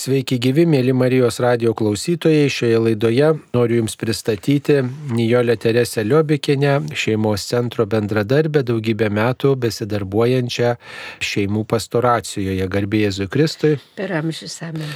[0.00, 2.46] Sveiki gyvi, mėly Marijos radio klausytojai.
[2.48, 4.78] Šioje laidoje noriu Jums pristatyti
[5.12, 10.70] Nijolę Teresę Liobikinę, šeimos centro bendradarbę, daugybę metų besidarbuojančią
[11.32, 12.70] šeimų pastoracijoje.
[12.72, 13.74] Garbė Jėzui Kristui.
[14.00, 14.88] Per amžius amen.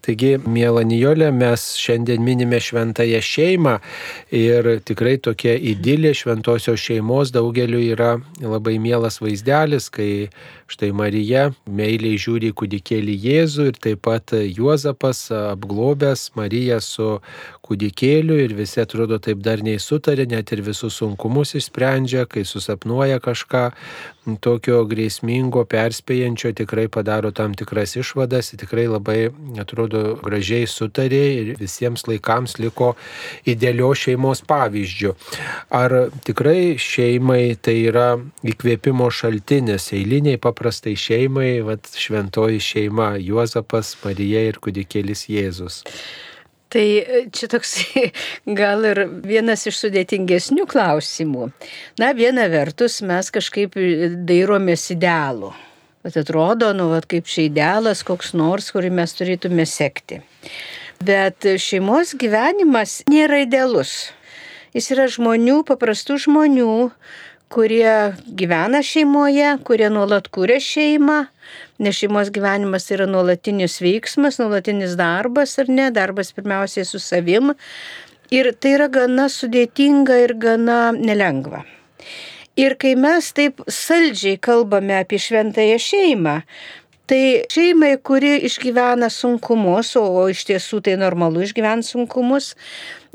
[0.00, 3.74] Taigi, mėla Nijolė, mes šiandien minime šventąją šeimą
[4.32, 10.30] ir tikrai tokia idilė šventosios šeimos daugeliu yra labai mielas vaizdelis, kai
[10.70, 17.10] štai Marija meiliai žiūri kūdikėlį Jėzų ir taip pat Juozapas apglobęs Mariją su
[17.66, 23.20] kūdikėliu ir visi atrodo taip dar nei sutarė, net ir visus sunkumus išsprendžia, kai susapnuoja
[23.20, 23.68] kažką
[24.42, 29.18] tokio grėsmingo, perspėjančio, tikrai padaro tam tikras išvadas, tikrai labai
[29.60, 32.92] atrodo gražiai sutarė ir visiems laikams liko
[33.48, 35.14] idealio šeimos pavyzdžių.
[35.80, 35.96] Ar
[36.26, 38.08] tikrai šeimai tai yra
[38.46, 45.82] įkvėpimo šaltinis, eiliniai paprastai šeimai, vat, šventoji šeima Juozapas, Marija ir kūdikėlis Jėzus?
[46.70, 47.74] Tai e, čia toks
[48.60, 51.50] gal ir vienas iš sudėtingesnių klausimų.
[51.98, 53.74] Na, viena vertus mes kažkaip
[54.28, 55.50] dairomės idealų.
[56.00, 60.22] Bet atrodo, nu, vat, kaip šia idealas koks nors, kurį mes turėtume sekti.
[61.04, 64.12] Bet šeimos gyvenimas nėra idealus.
[64.76, 66.72] Jis yra žmonių, paprastų žmonių,
[67.50, 71.18] kurie gyvena šeimoje, kurie nuolat kūrė šeimą,
[71.82, 77.54] nes šeimos gyvenimas yra nuolatinis veiksmas, nuolatinis darbas ar ne, darbas pirmiausiai su savim.
[78.30, 81.64] Ir tai yra gana sudėtinga ir gana nelengva.
[82.60, 86.36] Ir kai mes taip saldžiai kalbame apie šventąją šeimą,
[87.10, 92.52] Tai šeimai, kuri išgyvena sunkumus, o iš tiesų tai normalu išgyventi sunkumus,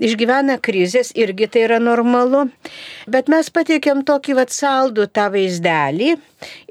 [0.03, 2.41] išgyvena krizės, irgi tai yra normalu,
[3.07, 6.09] bet mes patiekėm tokį vat saldų tą vaizdelį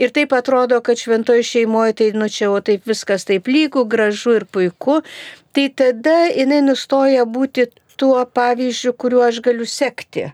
[0.05, 4.36] ir taip atrodo, kad šventoji šeimoje tai nu čia, o taip viskas taip lygų, gražu
[4.42, 5.00] ir puiku,
[5.56, 10.28] tai tada jinai nustoja būti tuo pavyzdžiu, kuriuo aš galiu sekti.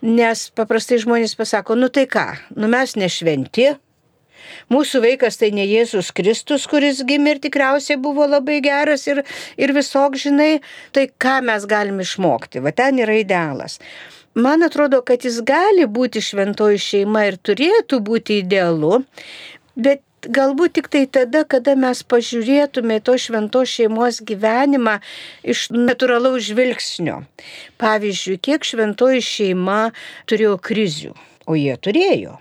[0.00, 2.26] Nes paprastai žmonės pasako, nu tai ką,
[2.56, 3.74] nu mes nešventi,
[4.72, 9.22] Mūsų vaikas tai ne Jėzus Kristus, kuris gimė ir tikriausiai buvo labai geras ir,
[9.60, 10.60] ir visok, žinai,
[10.96, 12.62] tai ką mes galim išmokti.
[12.64, 13.78] Va ten yra idealas.
[14.34, 19.00] Man atrodo, kad jis gali būti šventoji šeima ir turėtų būti idealu,
[19.74, 24.98] bet galbūt tik tai tada, kada mes pažiūrėtume to šventos šeimos gyvenimą
[25.42, 27.22] iš natūralaus žvilgsnio.
[27.80, 29.80] Pavyzdžiui, kiek šventoji šeima
[30.30, 31.16] turėjo krizių,
[31.50, 32.38] o jie turėjo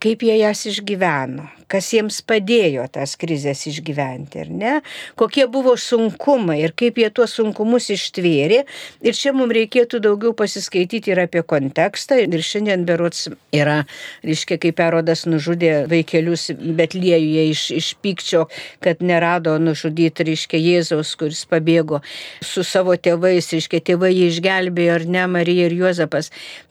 [0.00, 4.74] kaip jie jas išgyveno, kas jiems padėjo tas krizės išgyventi, ar ne,
[5.20, 8.64] kokie buvo sunkumai ir kaip jie tuos sunkumus ištvėrė.
[9.06, 12.18] Ir čia mums reikėtų daugiau pasiskaityti ir apie kontekstą.
[12.24, 13.84] Ir šiandien berots yra,
[14.26, 16.50] reiškia, kaip erodas nužudė vaikelius
[16.80, 18.46] Betliejuje iš, iš pykčio,
[18.84, 22.02] kad nerado nužudyti, reiškia, Jėzaus, kuris pabėgo
[22.44, 26.30] su savo tėvais, reiškia, tėvai jį išgelbėjo, ar ne, Marija ir Juozapas.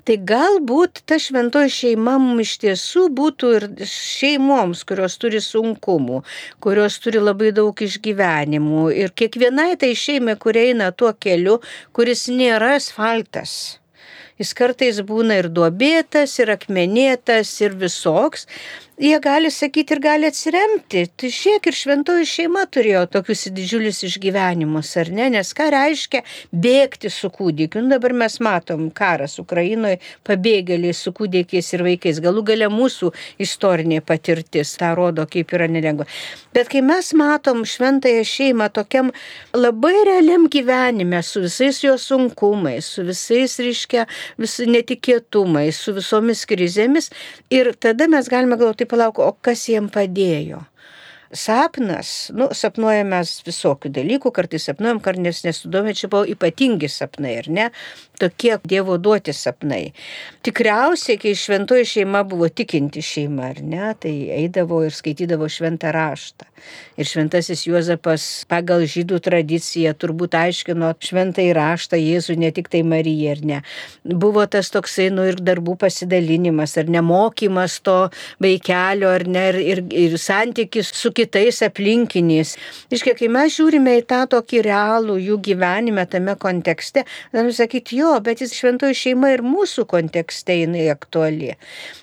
[0.09, 6.23] Tai galbūt ta šventoji šeima mums iš tiesų būtų ir šeimoms, kurios turi sunkumų,
[6.63, 8.87] kurios turi labai daug išgyvenimų.
[9.03, 11.59] Ir kiekvienai tai šeimai, kurie eina tuo keliu,
[11.95, 13.79] kuris nėra asfaltas.
[14.39, 18.45] Jis kartais būna ir duobėtas, ir akmenėtas, ir visoks,
[18.99, 21.05] jie gali sakyti ir gali atsiremti.
[21.15, 25.29] Tai šiek ir šventoji šeima turėjo tokius didžiulius išgyvenimus, ar ne?
[25.31, 26.21] Nes ką reiškia
[26.51, 27.85] bėgti su kūdikiu?
[27.85, 32.19] Nu, dabar mes matom karas Ukrainoje, pabėgėliai su kūdikiais ir vaikais.
[32.23, 36.09] Galų gale mūsų istorinė patirtis tą rodo, kaip yra nelengva.
[36.53, 39.13] Bet kai mes matom šventąją šeimą tokiam
[39.55, 44.07] labai realiam gyvenime, su visais jo sunkumais, su visais, reiškia,
[44.41, 47.11] vis netikėtumais, su visomis krizėmis,
[47.53, 50.63] ir tada mes galime galvoti, palauk, o kas jiem padėjo?
[51.35, 57.67] Sapnas, nu, sapnuojame visokių dalykų, kartais sapnuojam, kartais nesudomė, čia buvo ypatingi sapnai, ar ne?
[58.19, 59.93] Tokie Dievo duoti sapnai.
[60.43, 66.49] Tikriausiai, kai šventoji šeima buvo tikinti šeima, ar ne, tai eidavo ir skaitydavo šventą raštą.
[66.99, 73.37] Ir šventasis Juozapas pagal žydų tradiciją turbūt aiškino šventą įraštą Jėzų, ne tik tai Mariją,
[73.37, 73.61] ar ne.
[74.03, 77.97] Buvo tas toksai, nu, ir darbų pasidalinimas, ar nemokymas to
[78.43, 82.55] vaikelio, ar ne, ir, ir, ir santykis su kitais aplinkiniais.
[82.93, 87.05] Iškia, kai mes žiūrime į tą tokį realų jų gyvenimą tame kontekste,
[87.35, 91.53] galim sakyti, jo, bet jis šventoji šeima ir mūsų kontekste jinai aktuali.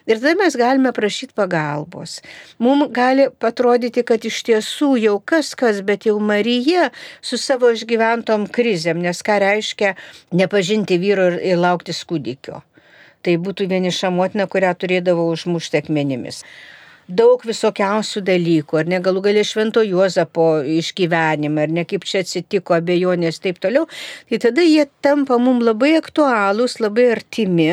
[0.07, 2.21] Ir tada mes galime prašyti pagalbos.
[2.63, 6.91] Mums gali atrodyti, kad iš tiesų jau kas kas, bet jau Marija
[7.21, 9.95] su savo išgyventom krizėm, nes ką reiškia
[10.37, 12.63] nepažinti vyro ir, ir laukti kūdikio.
[13.25, 16.45] Tai būtų vieniša motina, kurią turėdavo užmušti akmenimis.
[17.09, 19.01] Daug visokiausių dalykų, ar ne?
[19.03, 21.85] Galų galė švento Juozapo išgyvenimą, ar ne?
[21.89, 23.87] Kaip čia atsitiko abejonės taip toliau,
[24.31, 27.71] tai tada jie tampa mums labai aktualūs, labai artimi.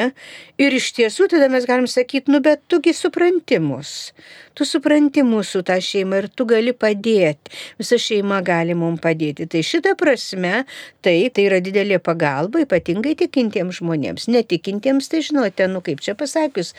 [0.62, 4.13] Ir iš tiesų tada mes galim sakyti, nu bet tugi supranti mus
[4.58, 7.54] tu supranti mūsų tą šeimą ir tu gali padėti.
[7.82, 9.48] Visa šeima gali mums padėti.
[9.50, 10.64] Tai šitą prasme,
[11.06, 14.28] tai, tai yra didelė pagalba, ypatingai tikintiems žmonėms.
[14.34, 16.74] Netikintiems, tai žinote, nu kaip čia pasakius,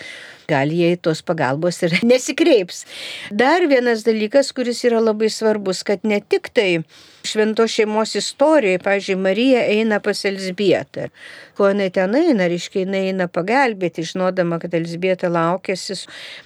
[0.51, 2.85] gal jie tos pagalbos ir nesikreips.
[3.35, 6.85] Dar vienas dalykas, kuris yra labai svarbus, kad ne tik tai
[7.25, 11.09] švento šeimos istorijoje, pavyzdžiui, Marija eina pas Elsbietą.
[11.55, 15.97] Ko jinai ten eina, reiškia, jinai eina pagelbėti, žinodama, kad Elsbieta laukėsi.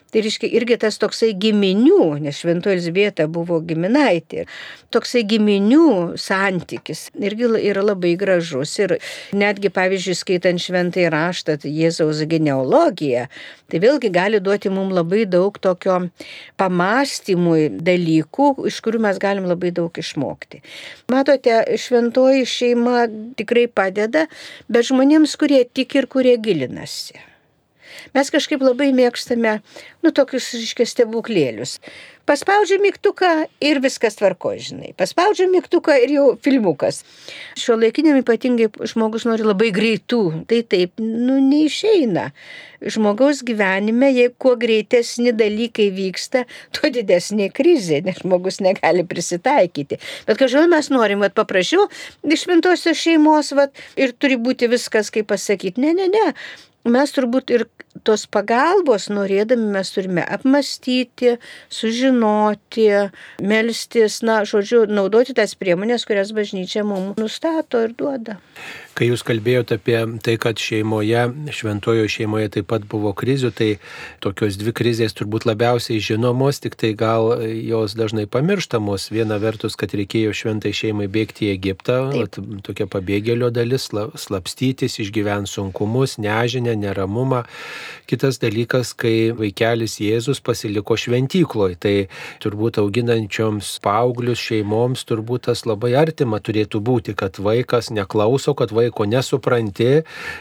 [0.09, 4.47] Tai reiškia irgi tas toksai giminių, nes švento Elsbieta buvo giminaitė.
[4.95, 8.73] Toksai giminių santykis irgi yra labai gražus.
[8.81, 8.95] Ir
[9.37, 13.27] netgi, pavyzdžiui, skaitant šventai raštą, tai Jėzaus genealogiją,
[13.69, 15.99] tai vėlgi gali duoti mums labai daug tokio
[16.61, 20.65] pamastymui dalykų, iš kurių mes galim labai daug išmokti.
[21.13, 23.07] Matote, šventoji šeima
[23.39, 24.27] tikrai padeda,
[24.69, 27.19] bet žmonėms, kurie tik ir kurie gilinasi.
[28.17, 29.59] Mes kažkaip labai mėgstame,
[30.05, 31.79] nu, tokius, iškia, stebuklėlius.
[32.29, 33.29] Paspaudžiu mygtuką
[33.65, 34.91] ir viskas tvarko, žinai.
[35.01, 36.99] Paspaudžiu mygtuką ir jau filmukas.
[37.57, 40.21] Šio laikiniam ypatingai žmogus nori labai greitų.
[40.51, 42.27] Tai taip, nu, neišeina.
[42.85, 46.45] Žmogaus gyvenime, jei kuo greitesni dalykai vyksta,
[46.77, 49.97] tuo didesnė krizė, nes žmogus negali prisitaikyti.
[50.29, 51.89] Bet kažkodėl mes norim, kad paprašiau
[52.29, 55.81] iš šventosios šeimos, vat, ir turi būti viskas, kaip pasakyti.
[55.81, 56.29] Ne, ne, ne
[56.93, 57.69] mes turbūt ir
[58.05, 61.37] tos pagalbos norėdami mes turime apmastyti,
[61.73, 62.89] sužinoti,
[63.43, 68.39] melstis, na, žodžiu, naudoti tas priemonės, kurias bažnyčia mums nustato ir duoda.
[68.99, 71.21] Kai jūs kalbėjote apie tai, kad šeimoje,
[71.55, 73.69] šventojo šeimoje taip pat buvo krizių, tai
[74.25, 79.07] tokios dvi krizės turbūt labiausiai žinomos, tik tai gal jos dažnai pamirštamos.
[79.15, 82.01] Viena vertus, kad reikėjo šventai šeimai bėgti į Egiptą,
[82.67, 83.87] tokia pabėgėlio dalis,
[84.19, 87.45] slapstytis, išgyventi sunkumus, nežinę, neramumą.
[88.09, 91.95] Kitas dalykas, kai vaikelis Jėzus pasiliko šventykloje, tai
[92.41, 99.05] turbūt auginančioms paauglius šeimoms turbūt tas labai artima turėtų būti, kad vaikas neklauso, kad vaiko
[99.05, 99.91] nesupranti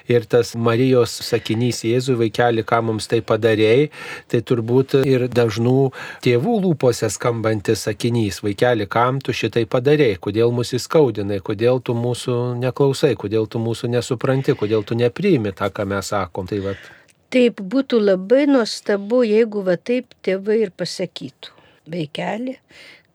[0.07, 3.89] ir tas Marijos sakinys Jėzui vaikeli, ką mums tai padarėjai,
[4.31, 5.91] tai turbūt ir dažnų
[6.23, 12.37] tėvų lūpose skambantis sakinys, vaikeli, kam tu šitai padarėjai, kodėl mus įskaudinai, kodėl tu mūsų
[12.63, 16.47] neklausai, kodėl tu mūsų nesupranti, kodėl tu nepriimi tą, ką mes sakom.
[16.47, 16.77] Tai vat.
[17.29, 21.51] Taip būtų labai nuostabu, jeigu va taip tėvai ir pasakytų.
[21.87, 22.57] Vaikeli,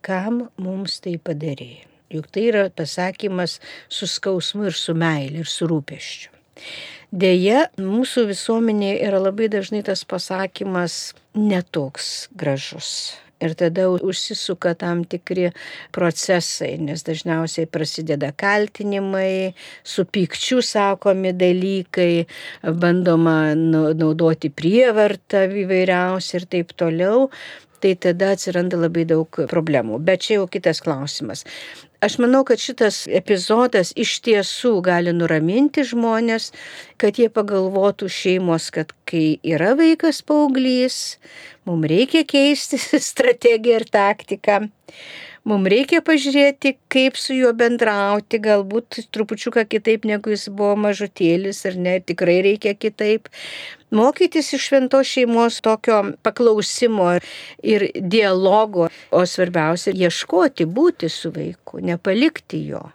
[0.01, 1.87] kam mums tai padarė?
[2.13, 6.29] Juk tai yra pasakymas su skausmu ir su meilė ir su rūpeščiu.
[7.13, 15.51] Deja, mūsų visuomenėje yra labai dažnai tas pasakymas netoks gražus ir tada užsisuka tam tikri
[15.95, 19.53] procesai, nes dažniausiai prasideda kaltinimai,
[19.85, 22.27] su pykčiu sakomi dalykai,
[22.85, 27.29] bandoma naudoti prievartą įvairiausią ir taip toliau
[27.83, 29.99] tai tada atsiranda labai daug problemų.
[30.07, 31.43] Bet čia jau kitas klausimas.
[32.03, 36.49] Aš manau, kad šitas epizodas iš tiesų gali nuraminti žmonės,
[36.99, 40.97] kad jie pagalvotų šeimos, kad kai yra vaikas paauglys,
[41.63, 42.81] mums reikia keisti
[43.13, 44.59] strategiją ir taktiką.
[45.43, 51.79] Mums reikia pažiūrėti, kaip su juo bendrauti, galbūt trupučiuką kitaip, negu jis buvo mažutėlis, ar
[51.83, 53.27] ne, tikrai reikia kitaip
[53.91, 57.11] mokytis iš šventos šeimos tokio paklausimo
[57.75, 62.87] ir dialogo, o svarbiausia ieškoti būti su vaiku, nepalikti jo.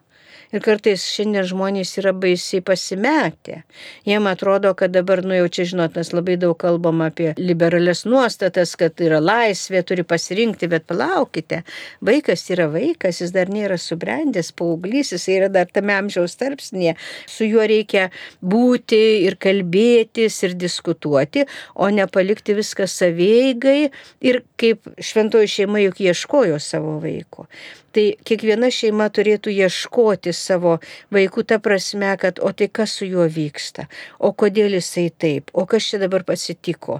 [0.56, 3.62] Ir kartais šiandien žmonės yra baisiai pasimetę.
[4.08, 8.78] Jiem atrodo, kad dabar, nu jau čia žinot, mes labai daug kalbam apie liberales nuostatas,
[8.80, 11.64] kad yra laisvė, turi pasirinkti, bet palaukite.
[12.08, 16.96] Vaikas yra vaikas, jis dar nėra subrendęs, paauglys, jis yra dar tame amžiaus tarpsnėje.
[17.28, 18.08] Su juo reikia
[18.40, 21.44] būti ir kalbėtis ir diskutuoti,
[21.76, 23.90] o ne palikti viską saveigai
[24.24, 27.50] ir kaip šventoji šeima juk ieškojo savo vaiko.
[27.98, 30.76] Tai kiekviena šeima turėtų ieškoti savo
[31.16, 33.88] vaikų ta prasme, kad o tai kas su juo vyksta,
[34.22, 37.00] o kodėl jisai taip, o kas čia dabar pasitiko.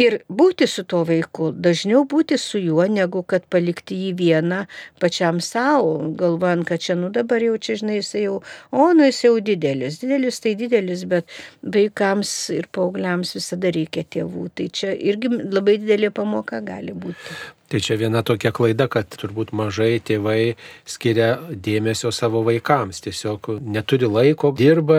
[0.00, 4.62] Ir būti su tuo vaiku, dažniau būti su juo, negu kad palikti jį vieną
[5.02, 8.40] pačiam savo, galvojant, kad čia, nu dabar jau čia, žinai, jis jau,
[8.72, 11.28] o, nu jis jau didelis, didelis tai didelis, bet
[11.76, 14.48] vaikams ir paaugliams visada reikia tėvų.
[14.56, 17.40] Tai čia irgi labai didelė pamoka gali būti.
[17.70, 20.56] Tai čia viena tokia klaida, kad turbūt mažai tėvai
[20.90, 22.98] skiria dėmesio savo vaikams.
[23.04, 24.96] Tiesiog neturi laiko, dirba,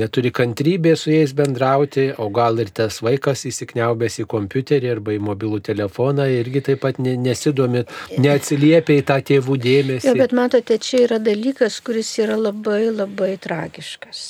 [0.00, 5.20] neturi kantrybės su jais bendrauti, o gal ir tas vaikas įsikniaubęs į kompiuterį arba į
[5.28, 7.84] mobilų telefoną irgi taip pat nesidomi,
[8.16, 10.08] neatsiliepia į tą tėvų dėmesį.
[10.08, 14.24] Jo, bet matote, čia yra dalykas, kuris yra labai labai tragiškas.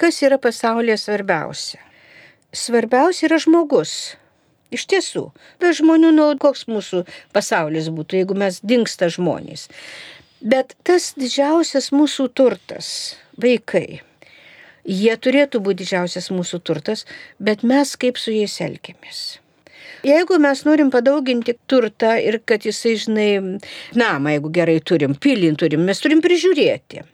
[0.00, 1.84] Kas yra pasaulyje svarbiausia?
[2.56, 4.14] Svarbiausia yra žmogus
[4.74, 5.28] Iš tiesų,
[5.62, 7.04] be žmonių, nu, koks mūsų
[7.34, 9.68] pasaulis būtų, jeigu mes dinksta žmonės.
[10.44, 12.88] Bet tas didžiausias mūsų turtas-
[13.44, 14.02] vaikai.
[14.84, 17.06] Jie turėtų būti didžiausias mūsų turtas,
[17.40, 19.38] bet mes kaip su jais elgiamės.
[20.04, 23.60] Jeigu mes norim padauginti turtą ir kad jisai, žinai,
[23.94, 27.04] namą, jeigu gerai turim, pilin turim, mes turim prižiūrėti.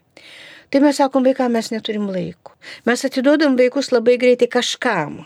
[0.71, 2.51] Tai mes sakom, vaikam mes neturim laiko.
[2.85, 5.21] Mes atiduodam vaikus labai greitai kažkam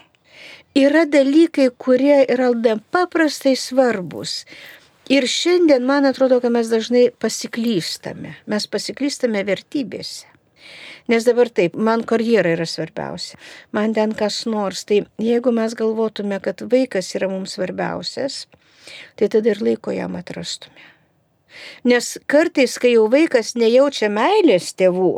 [0.76, 4.44] yra dalykai, kurie yra nepaprastai svarbus.
[5.10, 8.36] Ir šiandien man atrodo, kad mes dažnai pasiklystame.
[8.50, 10.26] Mes pasiklystame vertybėse.
[11.06, 13.38] Nes dabar taip, man karjera yra svarbiausia,
[13.70, 14.82] man ten kas nors.
[14.90, 18.48] Tai jeigu mes galvotume, kad vaikas yra mums svarbiausias,
[19.14, 20.82] tai tada ir laiko jam atrastume.
[21.86, 25.14] Nes kartais, kai jau vaikas nejaučia meilės tėvų,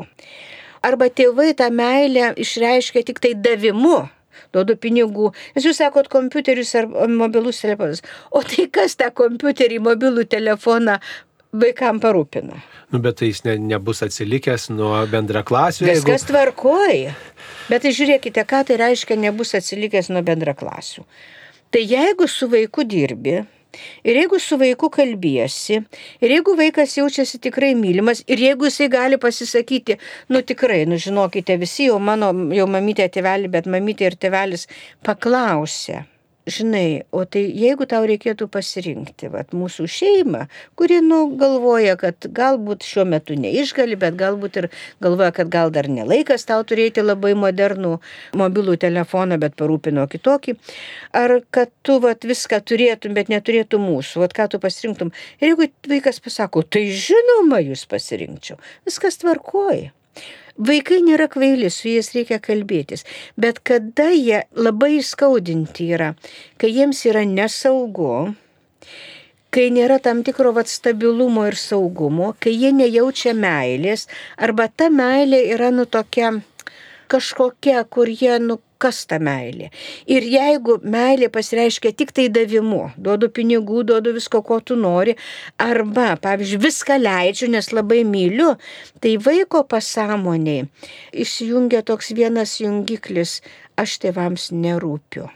[0.85, 4.03] arba tėvai tą meilę išreiškia tik tai davimu,
[4.57, 5.31] duodu pinigų.
[5.55, 8.03] Nes jūs sakot kompiuteris ar mobilus telefonas.
[8.31, 10.97] O tai kas tą kompiuterį, mobilų telefoną
[11.57, 12.59] vaikam parūpina?
[12.91, 15.87] Nu, bet tai jis ne, nebus atsilikęs nuo bendraklasių.
[15.89, 16.31] Viskas jeigu...
[16.31, 17.15] tvarkoja.
[17.67, 21.03] Bet tai žiūrėkite, ką tai reiškia nebus atsilikęs nuo bendraklasių.
[21.73, 23.41] Tai jeigu su vaiku dirbi,
[24.07, 25.81] Ir jeigu su vaiku kalbėsi,
[26.21, 29.99] ir jeigu vaikas jaučiasi tikrai mylimas, ir jeigu jisai gali pasisakyti,
[30.33, 34.67] nu tikrai, nu žinokite, visi jau mano, jau mamytė tėvelį, bet mamytė ir tėvelis
[35.05, 36.05] paklausė
[36.47, 40.45] žinai, o tai jeigu tau reikėtų pasirinkti, vat, mūsų šeimą,
[40.79, 44.69] kuri, nu, galvoja, kad galbūt šiuo metu neišgali, bet galbūt ir
[45.03, 47.97] galvoja, kad gal dar nelaikas tau turėti labai modernų
[48.39, 50.57] mobilų telefoną, bet parūpino kitokį,
[51.17, 55.11] ar kad tu, vat, viską turėtum, bet neturėtum mūsų, vat, ką tu pasirinktum.
[55.41, 59.96] Ir jeigu vaikas pasako, tai žinoma, jūs pasirinkčiau, viskas tvarkoja.
[60.57, 63.05] Vaikai nėra kvaili, su jais reikia kalbėtis,
[63.37, 66.15] bet kada jie labai įskaudinti yra,
[66.57, 68.33] kai jiems yra nesaugu,
[69.53, 75.43] kai nėra tam tikro vat, stabilumo ir saugumo, kai jie nejaučia meilės, arba ta meilė
[75.53, 76.39] yra nu tokia
[77.07, 79.69] kažkokia, kur jie nu kas ta meilė.
[80.09, 85.17] Ir jeigu meilė pasireiškia tik tai davimu, duodu pinigų, duodu visko, ko tu nori,
[85.61, 88.53] arba, pavyzdžiui, viską leidžiu, nes labai myliu,
[89.03, 90.67] tai vaiko pasąmoniai
[91.25, 93.41] išjungia toks vienas jungiklis,
[93.77, 95.27] aš tėvams nerūpiu.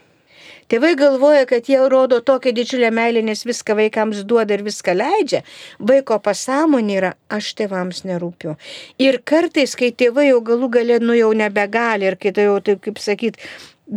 [0.70, 5.42] Tėvai galvoja, kad jie rodo tokią didžiulę meilę, nes viską vaikams duoda ir viską leidžia.
[5.90, 8.56] Vaiko pasąmonė yra, aš tėvams nerūpiu.
[9.02, 12.82] Ir kartais, kai tėvai jau galų galę, nu jau nebegali ir kai tai jau, taip
[12.86, 13.38] kaip sakyt,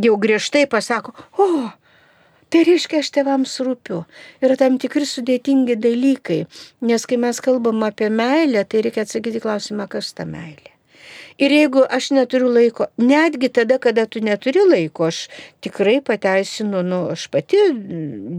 [0.03, 1.73] jau griežtai pasako, o, oh,
[2.53, 4.03] Tai reiškia, aš tėvams rūpiu.
[4.45, 6.37] Yra tam tikri sudėtingi dalykai,
[6.87, 10.74] nes kai mes kalbam apie meilę, tai reikia atsakyti klausimą, kas ta meilė.
[11.35, 15.25] Ir jeigu aš neturiu laiko, netgi tada, kada tu neturi laiko, aš
[15.65, 17.59] tikrai pateisinu, nu, aš pati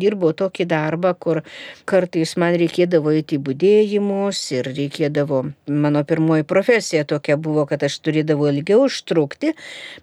[0.01, 1.43] dirbau tokį darbą, kur
[1.85, 8.49] kartais man reikėdavo įti būdėjimus ir reikėdavo, mano pirmoji profesija tokia buvo, kad aš turėdavau
[8.55, 9.53] ilgiau užtrukti,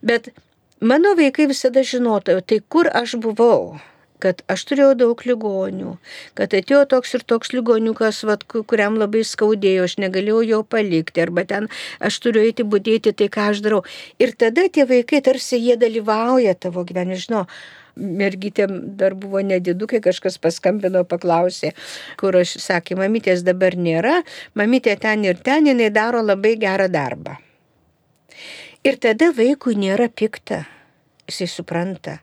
[0.06, 0.30] bet
[0.78, 3.80] mano vaikai visada žinotų, tai kur aš buvau
[4.24, 5.98] kad aš turėjau daug ligonių,
[6.38, 11.46] kad atėjo toks ir toks ligoniukas, vat, kuriam labai skaudėjo, aš negalėjau jo palikti, arba
[11.50, 13.84] ten aš turiu eiti būdėti tai, ką aš darau.
[14.24, 17.46] Ir tada tie vaikai tarsi jie dalyvauja tavo gyvenime, žinau.
[17.94, 21.76] Mergytėm dar buvo nedidukai, kažkas paskambino, paklausė,
[22.18, 24.16] kur aš sakė, mamytės dabar nėra,
[24.58, 27.38] mamytė ten ir ten, jinai daro labai gerą darbą.
[28.84, 30.64] Ir tada vaikui nėra pikta,
[31.30, 32.18] jisai supranta.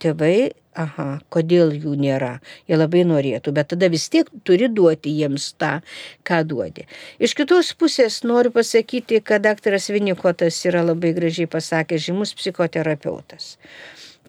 [0.00, 2.38] Tėvai aha, kodėl jų nėra,
[2.70, 5.80] jie labai norėtų, bet tada vis tiek turi duoti jiems tą,
[6.26, 6.86] ką duodi.
[7.18, 13.56] Iš kitos pusės noriu pasakyti, kad daktaras Vinikotas yra labai gražiai pasakęs, žymus psichoterapeutas.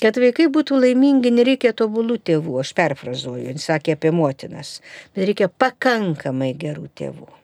[0.01, 4.79] Kad vaikai būtų laimingi, nereikia tobulų tėvų, aš perfrazuoju, jis sakė apie motinas,
[5.13, 7.40] bet reikia pakankamai gerų tėvų.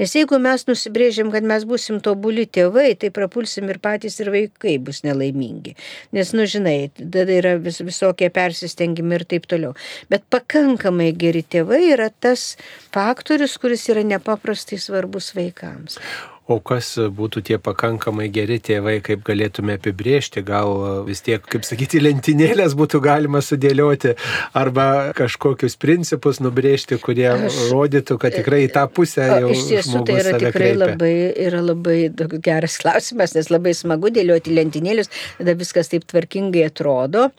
[0.00, 4.76] Nes jeigu mes nusibrėžiam, kad mes busim tobuli tėvai, tai prapulsim ir patys ir vaikai
[4.82, 5.76] bus nelaimingi.
[6.16, 9.74] Nes, nu žinai, tada yra vis, visokie persistengimai ir taip toliau.
[10.12, 12.54] Bet pakankamai geri tėvai yra tas
[12.94, 16.00] faktorius, kuris yra nepaprastai svarbus vaikams.
[16.44, 20.74] O kas būtų tie pakankamai geri tėvai, kaip galėtume apibriežti, gal
[21.06, 24.12] vis tiek, kaip sakyti, lentynėlės būtų galima sudėlioti
[24.60, 29.54] arba kažkokius principus nubrėžti, kurie Aš, rodytų, kad tikrai į tą pusę jau.
[29.54, 30.82] Iš tiesų tai yra tikrai kreipia.
[30.82, 31.14] labai,
[31.46, 31.96] yra labai
[32.44, 35.08] geras klausimas, nes labai smagu dėlioti lentynėlės,
[35.40, 37.30] tada viskas taip tvarkingai atrodo.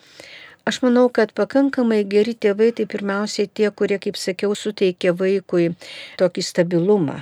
[0.66, 5.76] Aš manau, kad pakankamai geri tėvai tai pirmiausiai tie, kurie, kaip sakiau, suteikia vaikui
[6.18, 7.22] tokį stabilumą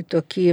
[0.00, 0.46] tokį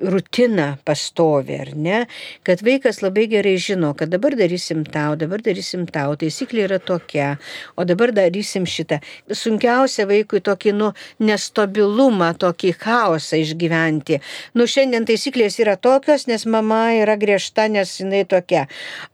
[0.00, 1.98] rutiną pastovę, ar ne,
[2.46, 7.34] kad vaikas labai gerai žino, kad dabar darysim tau, dabar darysim tau, taisyklė yra tokia,
[7.76, 9.00] o dabar darysim šitą.
[9.26, 14.20] Sunkiausia vaikui tokį, nu, nestabilumą, tokį chaosą išgyventi.
[14.56, 18.66] Nu, šiandien taisyklės yra tokios, nes mama yra griežta, nes jinai tokia.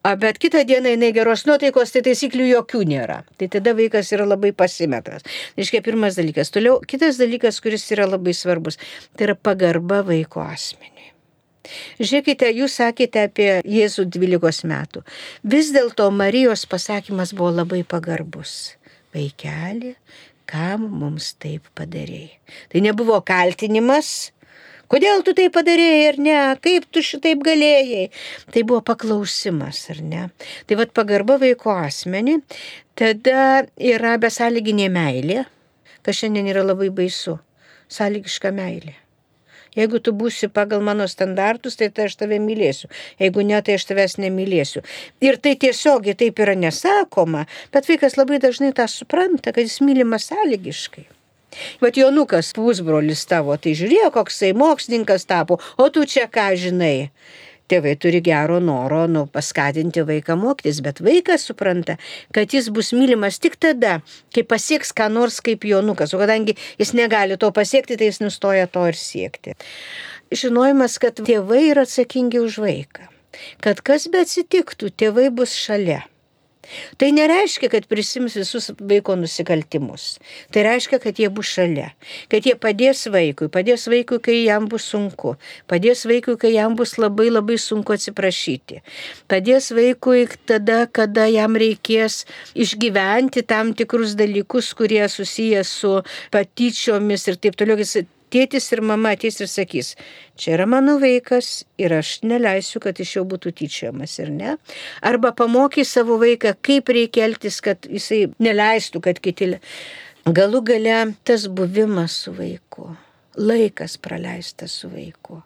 [0.03, 3.23] A, bet kitą dieną jinai geros nuotaikos, tai taisyklių jokių nėra.
[3.41, 5.25] Tai tada vaikas yra labai pasimetras.
[5.25, 6.53] Tai iškia pirmas dalykas.
[6.55, 8.79] Toliau, kitas dalykas, kuris yra labai svarbus,
[9.17, 11.13] tai yra pagarba vaiko asmeniui.
[12.03, 15.05] Žiūrėkite, jūs sakėte apie Jėzų 12 metų.
[15.47, 18.75] Vis dėlto Marijos pasakymas buvo labai pagarbus.
[19.15, 19.95] Vaikeli,
[20.51, 22.41] kam mums taip padarėjai?
[22.73, 24.33] Tai nebuvo kaltinimas,
[24.91, 28.09] kodėl tu tai padarėjai ar ne, kaip tu šitaip galėjai.
[28.51, 30.25] Tai buvo paklausimas, ar ne.
[30.67, 32.41] Tai vad pagarba vaiko asmenį,
[32.99, 35.47] tada yra besąlyginė meilė,
[36.03, 37.39] kas šiandien yra labai baisu.
[37.93, 38.97] Sąlygiška meilė.
[39.77, 42.91] Jeigu tu būsi pagal mano standartus, tai, tai aš tave mylėsiu.
[43.23, 44.85] Jeigu ne, tai aš tavęs nemylėsiu.
[45.25, 50.29] Ir tai tiesiogiai taip yra nesakoma, bet vaikas labai dažnai tą supranta, kad jis mylimas
[50.29, 51.07] sąlygiškai.
[51.83, 57.11] Bet Jonukas, pusbrolis tavo, tai žiūrėjo, koksai mokslininkas tapo, o tu čia ką žinai
[57.71, 61.99] tėvai turi gero noro nu, paskatinti vaiką mokytis, bet vaikas supranta,
[62.35, 64.01] kad jis bus mylimas tik tada,
[64.35, 68.69] kai pasieks ką nors kaip Jonukas, o kadangi jis negali to pasiekti, tai jis nustoja
[68.71, 69.57] to ir siekti.
[70.33, 73.11] Žinojimas, kad tėvai yra atsakingi už vaiką,
[73.65, 76.03] kad kas be atsitiktų, tėvai bus šalia.
[76.99, 80.19] Tai nereiškia, kad prisims visus vaiko nusikaltimus.
[80.55, 81.89] Tai reiškia, kad jie bus šalia,
[82.31, 85.35] kad jie padės vaikui, padės vaikui, kai jam bus sunku,
[85.71, 88.81] padės vaikui, kai jam bus labai labai sunku atsiprašyti,
[89.33, 92.23] padės vaikui tada, kada jam reikės
[92.55, 95.97] išgyventi tam tikrus dalykus, kurie susijęs su
[96.31, 97.81] patyčiomis ir taip toliau
[98.33, 99.93] tėtis ir mama ateis ir sakys,
[100.37, 104.57] čia yra mano vaikas ir aš neleisiu, kad iš jo būtų tyčiamas ir ne.
[105.05, 109.53] Arba pamoky savo vaiką, kaip reikia elgtis, kad jisai neleistų, kad kiti.
[110.23, 112.93] Galų gale tas buvimas su vaiku,
[113.37, 115.43] laikas praleistas su vaiku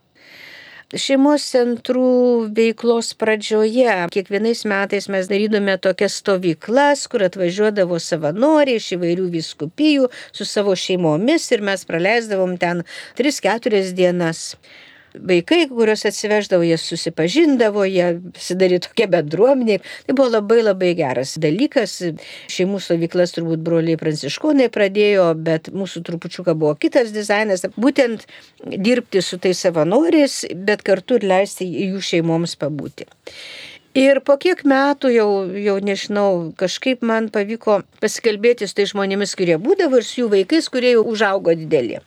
[0.94, 3.90] šeimos centrų veiklos pradžioje.
[4.14, 11.50] Kiekvienais metais mes darydome tokias stovyklas, kur atvažiuodavo savanoriai iš įvairių viskupijų su savo šeimomis
[11.50, 12.84] ir mes praleisdavom ten
[13.18, 14.52] 3-4 dienas
[15.28, 18.08] vaikai, kuriuos atsiveždavo, jie susipažindavo, jie
[18.40, 19.78] sidarė tokia bendruomenė.
[20.06, 21.98] Tai buvo labai labai geras dalykas.
[22.52, 27.66] Šeimų stovyklas turbūt broliai pranciškonai pradėjo, bet mūsų trupučiuką buvo kitas dizainas.
[27.76, 28.26] Būtent
[28.64, 33.08] dirbti su tais savanoriais, bet kartu ir leisti jų šeimoms pabūti.
[33.96, 39.56] Ir po kiek metų jau, jau nežinau, kažkaip man pavyko pasikalbėti su tai žmonėmis, kurie
[39.56, 42.02] būdavo ir su jų vaikais, kurie jau užaugo dideli.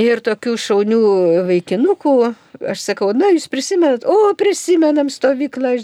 [0.00, 1.00] Ir tokių šaunių
[1.46, 2.14] vaikinukų,
[2.72, 5.76] aš sakau, na, jūs prisimenat, o, prisimenam stovyklą.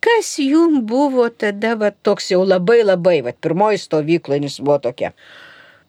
[0.00, 5.10] Kas jum buvo tada, va, toks jau labai labai, va, pirmoji stovykla, nes buvo tokia.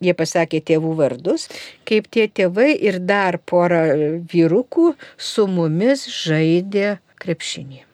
[0.01, 1.45] Jie pasakė tėvų vardus,
[1.85, 3.85] kaip tie tėvai ir dar pora
[4.33, 7.90] vyrukų su mumis žaidė krepšinį.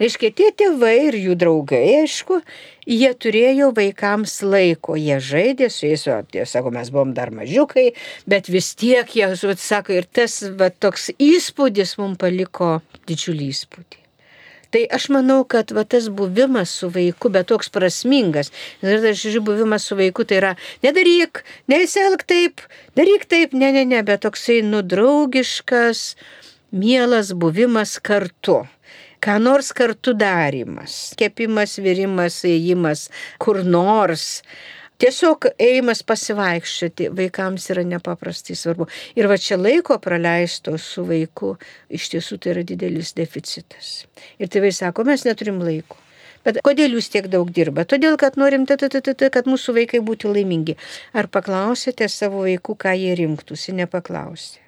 [0.00, 2.40] Reiškia, tie tėvai ir jų draugai, aišku,
[2.86, 7.90] jie turėjo vaikams laiko, jie žaidė su jais, o tie sako, mes buvom dar mažiukai,
[8.30, 14.02] bet vis tiek jie, sako, ir tas va, toks įspūdis mums paliko didžiulį įspūdį.
[14.74, 18.50] Tai aš manau, kad va, tas buvimas su vaiku, bet toks prasmingas,
[18.82, 20.50] ir tas žiūrėjau, buvimas su vaiku, tai yra
[20.84, 22.64] nedaryk, nesielg taip,
[22.98, 26.02] daryk taip, ne, ne, ne, bet toksai nudraugiškas,
[26.74, 28.64] mielas buvimas kartu
[29.26, 33.08] ką nors kartu darimas, kepimas, virimas, ėjimas,
[33.42, 34.44] kur nors.
[35.02, 38.86] Tiesiog ėjimas pasivaikščioti vaikams yra nepaprastai svarbu.
[39.18, 41.56] Ir va čia laiko praleisto su vaiku
[41.92, 44.06] iš tiesų tai yra didelis deficitas.
[44.40, 45.98] Ir tėvai sako, mes neturim laiko.
[46.46, 47.82] Bet kodėl jūs tiek daug dirba?
[47.84, 50.76] Todėl, kad norim, kad mūsų vaikai būtų laimingi.
[51.12, 53.74] Ar paklausėte savo vaikų, ką jie rinktųsi?
[53.74, 54.62] Nepaklausė.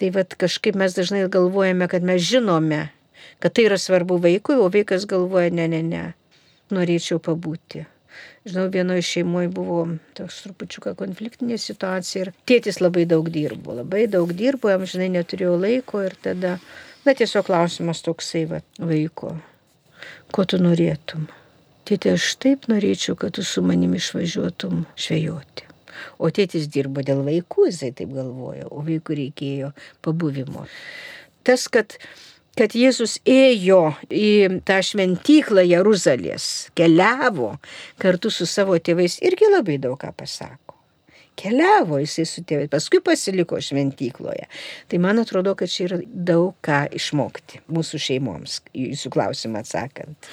[0.00, 2.88] Tai vad kažkaip mes dažnai galvojame, kad mes žinome,
[3.40, 6.04] kad tai yra svarbu vaikui, o vaikas galvoja, ne, ne, ne,
[6.74, 7.86] norėčiau pabūti.
[8.48, 9.82] Žinau, vienoje šeimoje buvo
[10.16, 15.58] toks trupučiuką konfliktinė situacija ir tėtis labai daug dirbo, labai daug dirbo, jam žinai neturėjo
[15.60, 16.54] laiko ir tada,
[17.04, 19.34] na tiesiog klausimas toksai va, vaiko,
[20.32, 21.28] ko tu norėtum.
[21.88, 25.68] Tėtė, aš taip norėčiau, kad tu su manimi išvažiuotum žvejoti.
[26.16, 29.72] O tėtis dirbo dėl vaikų, jisai taip galvojo, o vaikų reikėjo
[30.04, 30.64] pabuvimo.
[31.44, 31.96] Tas, kad
[32.58, 37.54] kad Jėzus ėjo į tą šventyklą Jeruzalės, keliavo
[38.00, 40.69] kartu su savo tėvais, irgi labai daug ką pasako.
[41.40, 44.46] Keliavo jisai su tėvais, paskui pasiliko šventykloje.
[44.90, 50.28] Tai man atrodo, kad čia yra daug ką išmokti mūsų šeimoms, jūsų klausimą atsakant.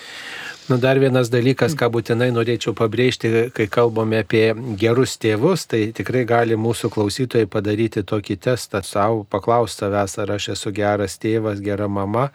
[0.67, 6.25] Nu, dar vienas dalykas, ką būtinai norėčiau pabrėžti, kai kalbame apie gerus tėvus, tai tikrai
[6.27, 11.87] gali mūsų klausytojai padaryti tokį testą savo, paklausti savęs, ar aš esu geras tėvas, gera
[11.87, 12.27] mama.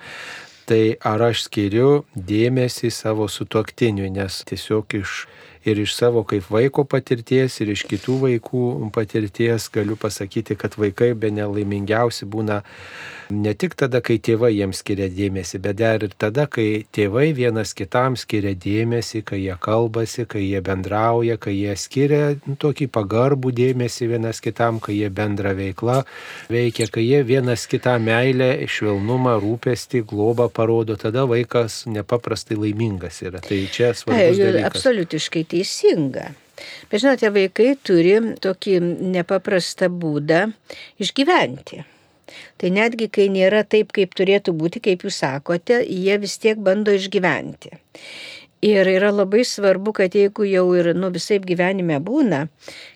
[0.65, 5.25] Tai ar aš skiriu dėmesį savo sutoktiniui, nes tiesiog iš
[5.65, 11.13] ir iš savo kaip vaiko patirties, ir iš kitų vaikų patirties galiu pasakyti, kad vaikai
[11.15, 12.63] be nelaimingiausi būna
[13.33, 17.73] ne tik tada, kai tėvai jiems skiria dėmesį, bet dar ir tada, kai tėvai vienas
[17.79, 23.55] kitam skiria dėmesį, kai jie kalbasi, kai jie bendrauja, kai jie skiria nu, tokį pagarbų
[23.57, 26.03] dėmesį vienas kitam, kai jie bendra veikla
[26.53, 33.43] veikia, kai jie vienas kitam meilę, švelnumą, rūpestį, globą parodo, tada vaikas nepaprastai laimingas yra.
[33.45, 34.71] Tai čia dalykas.
[34.73, 36.29] Absoliutiškai teisinga.
[36.91, 38.79] Bet žinote, vaikai turi tokį
[39.15, 40.45] nepaprastą būdą
[41.03, 41.83] išgyventi.
[42.61, 46.95] Tai netgi kai nėra taip, kaip turėtų būti, kaip jūs sakote, jie vis tiek bando
[46.95, 47.77] išgyventi.
[48.63, 52.45] Ir yra labai svarbu, kad jeigu jau ir nu, visai gyvenime būna,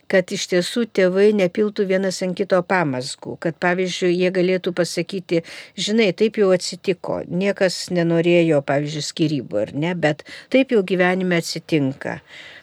[0.06, 5.42] kad iš tiesų tėvai nepiltų vienas ant kito pamasgų, kad pavyzdžiui jie galėtų pasakyti,
[5.74, 10.22] žinai, taip jau atsitiko, niekas nenorėjo, pavyzdžiui, skirybų ar ne, bet
[10.54, 12.20] taip jau gyvenime atsitinka.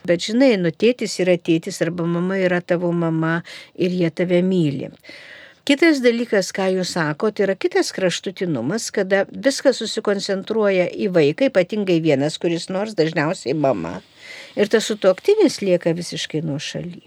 [0.08, 3.42] Bet žinai, nu tėtis yra tėtis arba mama yra tavo mama
[3.76, 4.94] ir jie tave myli.
[5.64, 12.36] Kitas dalykas, ką jūs sakote, yra kitas kraštutinumas, kada viskas susikoncentruoja į vaiką, ypatingai vienas,
[12.36, 14.02] kuris nors dažniausiai mama.
[14.60, 17.06] Ir tas sutuoktinis lieka visiškai nuo šaly.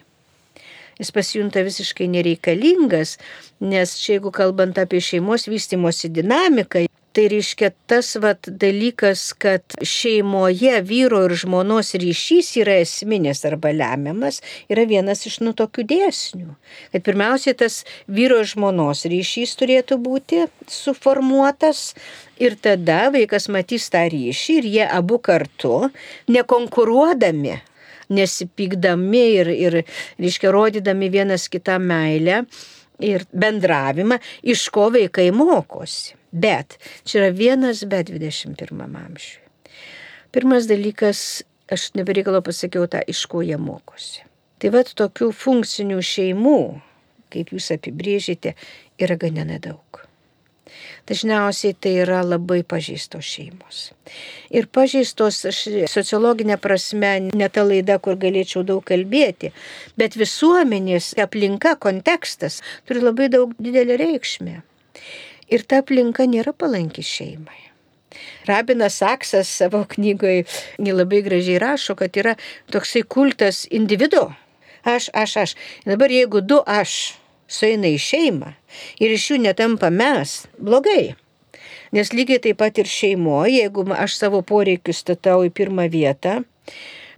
[0.97, 3.19] Jis pasijunta visiškai nereikalingas,
[3.61, 6.87] nes čia jeigu kalbant apie šeimos vystimosi dinamiką,
[7.17, 14.43] Tai reiškia tas vat, dalykas, kad šeimoje vyro ir žmonos ryšys yra esminis arba lemiamas,
[14.69, 16.51] yra vienas iš nu tokių dėsnių.
[16.93, 21.95] Kad pirmiausia, tas vyro ir žmonos ryšys turėtų būti suformuotas
[22.37, 25.89] ir tada vaikas matys tą ryšį ir jie abu kartu,
[26.29, 27.57] nekonkuruodami
[28.13, 29.77] nesipykdami ir, ir
[30.21, 32.45] reiškia, rodydami vienas kitą meilę
[33.03, 36.17] ir bendravimą, iš ko vaikai mokosi.
[36.33, 39.43] Bet čia yra vienas bet 21 amžiui.
[40.33, 44.27] Pirmas dalykas, aš nebereikalo pasakiau tą, iš ko jie mokosi.
[44.61, 46.59] Tai vad tokių funkcinių šeimų,
[47.33, 48.55] kaip jūs apibrėžite,
[49.01, 50.06] yra gana nedaug.
[51.07, 53.83] Dažniausiai tai yra labai pažįstos šeimos.
[54.51, 55.43] Ir pažįstos,
[55.93, 59.53] sociologinė prasme, ne ta laida, kur galėčiau daug kalbėti,
[59.99, 64.57] bet visuomenės aplinka, kontekstas turi labai daug didelį reikšmę.
[65.47, 67.63] Ir ta aplinka nėra palanki šeimai.
[68.47, 70.47] Rabinas Saksas savo knygoje
[70.79, 72.35] labai gražiai rašo, kad yra
[72.73, 74.31] toksai kultas individu.
[74.87, 75.55] Aš, aš, aš.
[75.87, 77.17] Dabar jeigu du aš
[77.49, 78.53] sueina į šeimą
[79.03, 81.15] ir iš jų netampa mes, blogai.
[81.95, 86.41] Nes lygiai taip pat ir šeimoje, jeigu aš savo poreikius statau į pirmą vietą,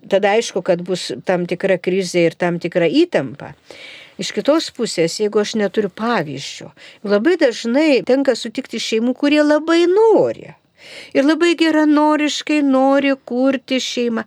[0.09, 3.55] tada aišku, kad bus tam tikra krizė ir tam tikra įtampa.
[4.19, 6.73] Iš kitos pusės, jeigu aš neturiu pavyzdžio,
[7.07, 10.53] labai dažnai tenka sutikti šeimų, kurie labai nori.
[11.14, 14.25] Ir labai geranoriškai nori kurti šeimą.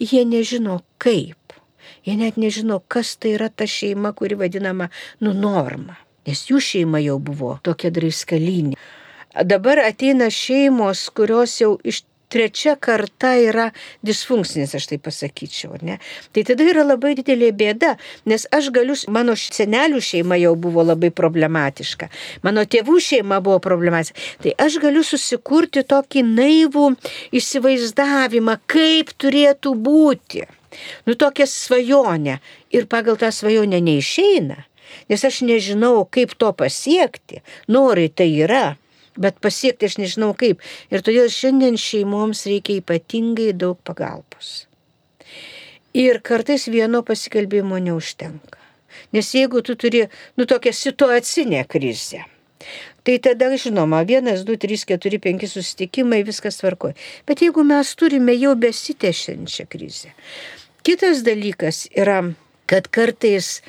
[0.00, 1.43] Jie nežino kaip.
[2.04, 4.90] Jie net nežino, kas tai yra ta šeima, kuri vadinama
[5.24, 5.96] nu norma.
[6.28, 8.76] Nes jų šeima jau buvo tokia draiskalinė.
[9.44, 13.68] Dabar ateina šeimos, kurios jau iš trečia karta yra
[14.06, 15.98] disfunkcinis, aš tai pasakyčiau, ne?
[16.34, 17.94] Tai tada yra labai didelė bėda,
[18.30, 22.10] nes aš galiu, mano senelių šeima jau buvo labai problematiška,
[22.46, 26.90] mano tėvų šeima buvo problematiška, tai aš galiu susikurti tokį naivų
[27.38, 30.46] įsivaizdavimą, kaip turėtų būti.
[31.08, 32.38] Nu tokia svajonė
[32.74, 34.62] ir pagal tą svajonę neišeina,
[35.10, 38.66] nes aš nežinau, kaip to pasiekti, norai tai yra
[39.16, 40.62] bet pasiekti aš nežinau kaip.
[40.92, 44.66] Ir todėl šiandien šeimoms reikia ypatingai daug pagalbos.
[45.94, 48.58] Ir kartais vieno pasikalbėjimo neužtenka.
[49.14, 50.04] Nes jeigu tu turi,
[50.38, 52.24] nu, tokią situacinę krizę,
[53.06, 56.96] tai tada, žinoma, vienas, du, trys, keturi, penki susitikimai, viskas tvarkoja.
[57.28, 60.14] Bet jeigu mes turime jau besitęšiančią krizę,
[60.84, 62.18] Kitas dalykas yra,
[62.68, 63.62] kad kartais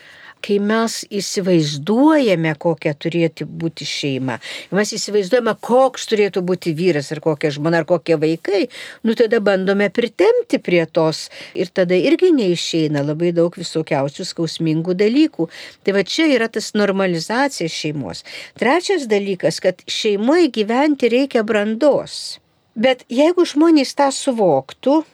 [0.45, 4.35] kai mes įsivaizduojame, kokia turėtų būti šeima,
[4.75, 8.65] mes įsivaizduojame, koks turėtų būti vyras ar kokia žmona ar kokie vaikai,
[9.07, 15.49] nu tada bandome pritemti prie tos ir tada irgi neišeina labai daug visokiausių skausmingų dalykų.
[15.87, 18.25] Tai va čia yra tas normalizacija šeimos.
[18.59, 22.41] Trečias dalykas, kad šeimoje gyventi reikia brandos.
[22.75, 25.05] Bet jeigu žmonės tą suvoktų,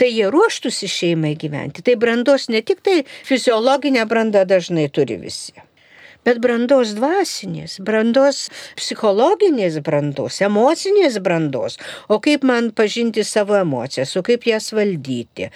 [0.00, 1.84] tai jie ruoštųsi šeimai gyventi.
[1.84, 5.54] Tai brandos ne tik tai fiziologinė branda dažnai turi visi.
[6.24, 8.46] Bet brandos dvasinės, brandos
[8.78, 11.76] psichologinės brandos, emocinės brandos,
[12.08, 15.50] o kaip man pažinti savo emocijas, o kaip jas valdyti,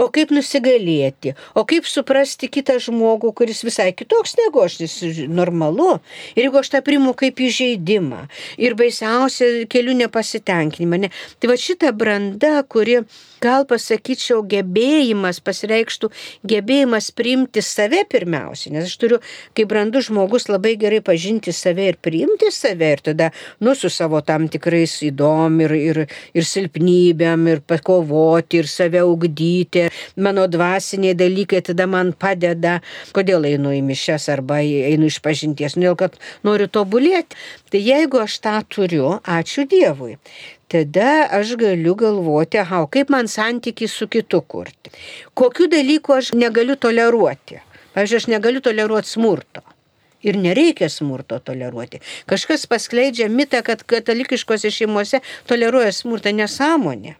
[0.00, 4.96] O kaip nusigalėti, o kaip suprasti kitą žmogų, kuris visai kitoks negu aš, jis
[5.30, 6.00] normalu.
[6.34, 8.24] Ir jeigu aš tą primu kaip įžeidimą
[8.58, 11.04] ir baisiausia keliu nepasitenkinimą.
[11.04, 11.12] Ne.
[11.38, 13.04] Tai va šita branda, kuri,
[13.44, 16.10] gal pasakyčiau, gebėjimas pasireikštų,
[16.48, 19.20] gebėjimas priimti save pirmiausia, nes aš turiu,
[19.56, 23.30] kaip brandus žmogus, labai gerai pažinti save ir priimti save ir tada,
[23.60, 26.02] nu, su savo tam tikrais įdom ir, ir,
[26.34, 29.04] ir silpnybėm ir pakovoti ir save
[29.84, 32.80] ugdyti mano dvasiniai dalykai tada man padeda,
[33.12, 37.36] kodėl einu į mišes arba einu iš pažinties, nu, kad noriu tobulėti.
[37.70, 40.18] Tai jeigu aš tą turiu, ačiū Dievui
[40.74, 44.90] tada aš galiu galvoti, aha, kaip man santykiai su kitu kurti.
[45.34, 47.60] Kokiu dalyku aš negaliu toleruoti.
[47.94, 49.62] Pavyzdžiui, aš negaliu toleruoti smurto.
[50.24, 52.00] Ir nereikia smurto toleruoti.
[52.26, 57.14] Kažkas paskleidžia mitą, kad katalikiškose šeimose toleruoja smurtą nesąmonę.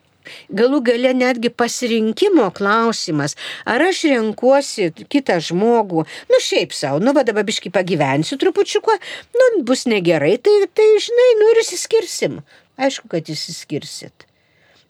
[0.55, 3.37] Galų gale netgi pasirinkimo klausimas,
[3.69, 8.99] ar aš renkuosi kitą žmogų, nu šiaip savo, nu va dabar biškai pagyvensiu trupučiuką,
[9.39, 12.43] nu bus negerai, tai, tai žinai, nu ir įsiskirsim.
[12.81, 14.27] Aišku, kad įsiskirsit.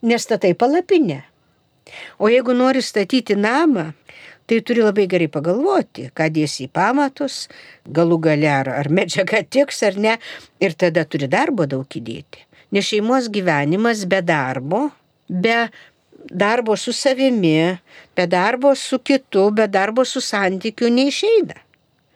[0.05, 1.21] Nestatai palapinę.
[2.17, 3.91] O jeigu nori statyti namą,
[4.45, 7.45] tai turi labai gerai pagalvoti, ką dėsi į pamatus,
[7.85, 10.17] galų gale ar, ar medžiaga tiks ar ne,
[10.61, 12.45] ir tada turi darbo daug įdėti.
[12.73, 14.87] Nes šeimos gyvenimas be darbo
[15.27, 15.67] be
[16.25, 17.77] darbo su savimi,
[18.15, 21.65] be darbo su kitu, be darbo su santykiu neišeina.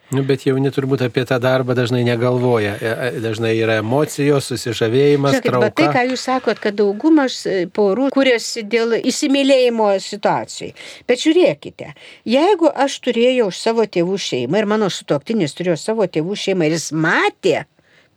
[0.10, 2.72] Nu, bet jauni turbūt apie tą darbą dažnai negalvoja.
[2.82, 5.36] E, e, dažnai yra emocijos, susižavėjimas.
[5.36, 5.68] Žiūrėkit, trauka.
[5.68, 10.74] bet tai, ką jūs sakot, kad daugumas e, porų kūrėsi dėl įsimylėjimo situacijai.
[11.10, 11.94] Bet žiūrėkite,
[12.26, 16.90] jeigu aš turėjau savo tėvų šeimą ir mano sutoktinis turėjo savo tėvų šeimą ir jis
[17.06, 17.68] matė,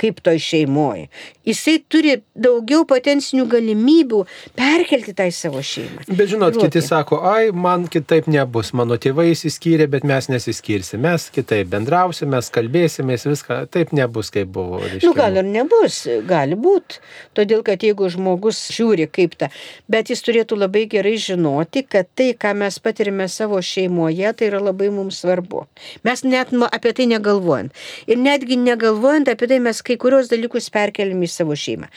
[0.03, 1.09] kaip toj šeimoje.
[1.47, 4.21] Jisai turi daugiau potencinių galimybių
[4.59, 6.07] perkelti tai savo šeimą.
[6.11, 6.69] Bet žinot, Ruoti.
[6.69, 12.31] kiti sako, ai, man kitaip nebus, mano tėvai įsiskyrė, bet mes nesiskirsim, mes kitaip bendrausim,
[12.35, 14.81] mes kalbėsimės, viską taip nebus, kaip buvo.
[14.83, 15.09] Reiškia.
[15.09, 17.01] Nu, gal ir nebus, gali būti.
[17.39, 19.51] Todėl, kad jeigu žmogus žiūri kaip ta,
[19.91, 24.63] bet jis turėtų labai gerai žinoti, kad tai, ką mes patirime savo šeimoje, tai yra
[24.63, 25.67] labai mums svarbu.
[26.07, 27.73] Mes net apie tai negalvojant.
[28.07, 31.91] Ir netgi negalvojant apie tai, mes kai kurios dalykus perkeliam į savo šeimą.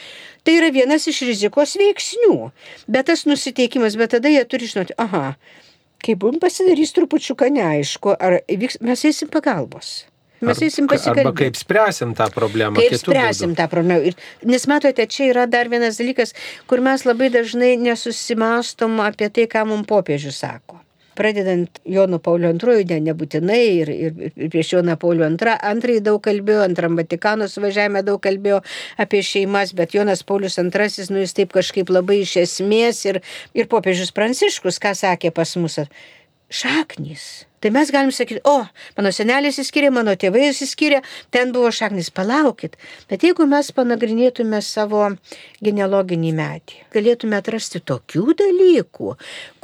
[0.46, 2.40] Tai yra vienas iš rizikos veiksnių.
[2.92, 5.36] Bet tas nusiteikimas, bet tada jie turi žinoti, aha,
[6.04, 10.04] kai bum pasidarys trupučiuką neaišku, ar vyks, mes eisim pagalbos.
[10.46, 11.24] Mes eisim pasikalbėti.
[11.24, 12.78] Arba kaip spręsim tą problemą.
[12.78, 13.60] Kaip spręsim būdų.
[13.62, 14.12] tą problemą.
[14.12, 16.36] Ir, nes matote, čia yra dar vienas dalykas,
[16.70, 20.85] kur mes labai dažnai nesusimastom apie tai, ką mums popiežius sako
[21.18, 26.22] pradedant Jonu Pauliu II, ne, nebūtinai ir, ir, ir prieš Joną Paulių II, antrąjį daug
[26.26, 28.62] kalbėjo, antram Vatikano suvažiavime daug kalbėjo
[29.02, 33.22] apie šeimas, bet Jonas Paulius II, nu jis taip kažkaip labai iš esmės ir,
[33.58, 35.80] ir popiežius Pranciškus, ką sakė pas mus,
[36.52, 38.60] šaknys Tai mes galim sakyti, o,
[38.94, 41.00] mano senelis įskyrė, mano tėvai įskyrė,
[41.34, 42.76] ten buvo šaknis, palaukit.
[43.10, 45.08] Bet jeigu mes panagrinėtume savo
[45.66, 49.16] genealoginį metį, galėtume atrasti tokių dalykų,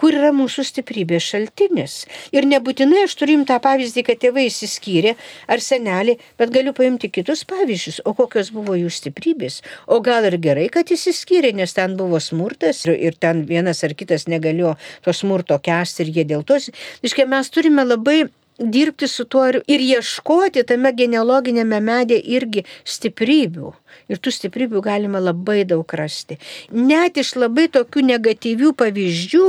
[0.02, 2.00] kur yra mūsų stiprybės šaltinis.
[2.34, 5.14] Ir nebūtinai aš turim tą pavyzdį, kad tėvai įskyrė
[5.46, 9.60] ar seneliai, bet galiu paimti kitus pavyzdžius, o kokios buvo jų stiprybės.
[9.86, 13.94] O gal ir gerai, kad jis įskyrė, nes ten buvo smurtas ir ten vienas ar
[13.94, 14.74] kitas negalėjo
[15.06, 16.58] to smurto kesti ir jie dėl to.
[17.06, 18.24] Iškai mes turime labai
[18.62, 23.72] dirbti su tuo ir ieškoti tame genealoginėme medė irgi stiprybių.
[24.12, 26.38] Ir tų stiprybių galima labai daug rasti.
[26.72, 29.48] Net iš labai tokių negatyvių pavyzdžių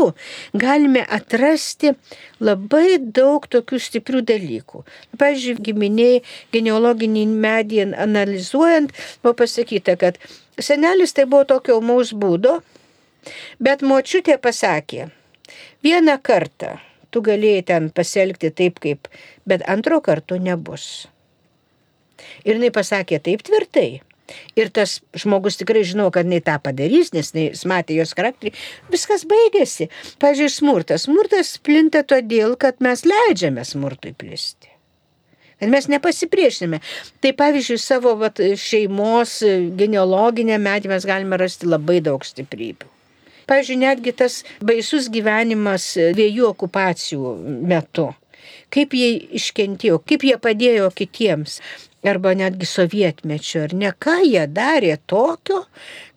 [0.65, 1.95] galime atrasti
[2.41, 4.85] labai daug tokių stiprių dalykų.
[5.19, 6.23] Pavyzdžiui, giminiai
[6.55, 10.21] genealoginį medį analizuojant, buvo pasakyta, kad
[10.59, 12.61] senelis tai buvo tokio maus būdo,
[13.59, 15.11] bet močiutė pasakė,
[15.83, 16.79] vieną kartą
[17.13, 19.11] tu galėjai ten pasielgti taip, kaip,
[19.49, 21.07] bet antro karto nebus.
[22.47, 24.03] Ir jinai pasakė taip tvirtai,
[24.57, 28.53] ir tas žmogus tikrai žino, kad jinai tą padarys, nes jis matė jos charakterį,
[28.93, 29.89] viskas baigėsi.
[30.23, 31.07] Pavyzdžiui, smurtas.
[31.09, 34.71] Smurtas plinta todėl, kad mes leidžiame smurtui plisti.
[35.63, 36.83] Kad mes nepasipriešiname.
[37.23, 39.39] Tai pavyzdžiui, savo vat, šeimos
[39.79, 42.92] genealoginę metį mes galime rasti labai daug stiprybių.
[43.53, 47.37] Pavyzdžiui, netgi tas baisus gyvenimas dviejų okupacijų
[47.69, 48.09] metu
[48.73, 51.59] kaip jie iškentėjo, kaip jie padėjo kitiems,
[52.03, 55.61] arba netgi sovietmečio, ar ne, ką jie darė tokio,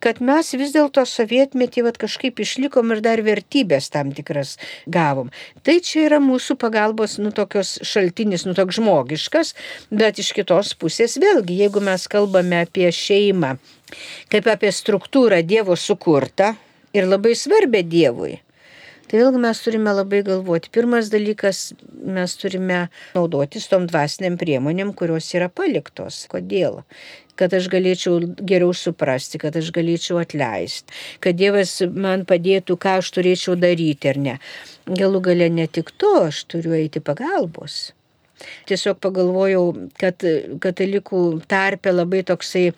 [0.01, 4.55] kad mes vis dėlto sovietmetį vat, kažkaip išlikom ir dar vertybės tam tikras
[4.89, 5.29] gavom.
[5.65, 9.53] Tai čia yra mūsų pagalbos, nu, tokios šaltinis, nu, toks žmogiškas,
[9.93, 13.55] bet iš kitos pusės vėlgi, jeigu mes kalbame apie šeimą,
[14.33, 16.55] kaip apie struktūrą Dievo sukurtą
[16.95, 18.39] ir labai svarbę Dievui,
[19.05, 20.71] Tai vėlgi mes turime labai galvoti.
[20.73, 21.59] Pirmas dalykas,
[22.17, 26.23] mes turime naudotis tom dvasiniam priemonėm, kurios yra paliktos.
[26.31, 26.81] Kodėl?
[27.35, 33.11] kad aš galėčiau geriau suprasti, kad aš galėčiau atleisti, kad Dievas man padėtų, ką aš
[33.17, 34.37] turėčiau daryti ar ne.
[34.87, 37.91] Galų gale ne tik to, aš turiu eiti pagalbos.
[38.69, 39.63] Tiesiog pagalvojau,
[39.99, 40.23] kad
[40.63, 41.21] katalikų
[41.51, 42.71] tarpe labai toksai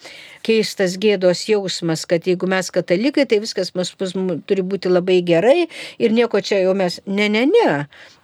[0.46, 4.14] keistas gėdos jausmas, kad jeigu mes katalikai, tai viskas mus, mus
[4.48, 5.68] turi būti labai gerai
[6.00, 7.00] ir nieko čia jau mes.
[7.08, 7.72] Ne, ne, ne.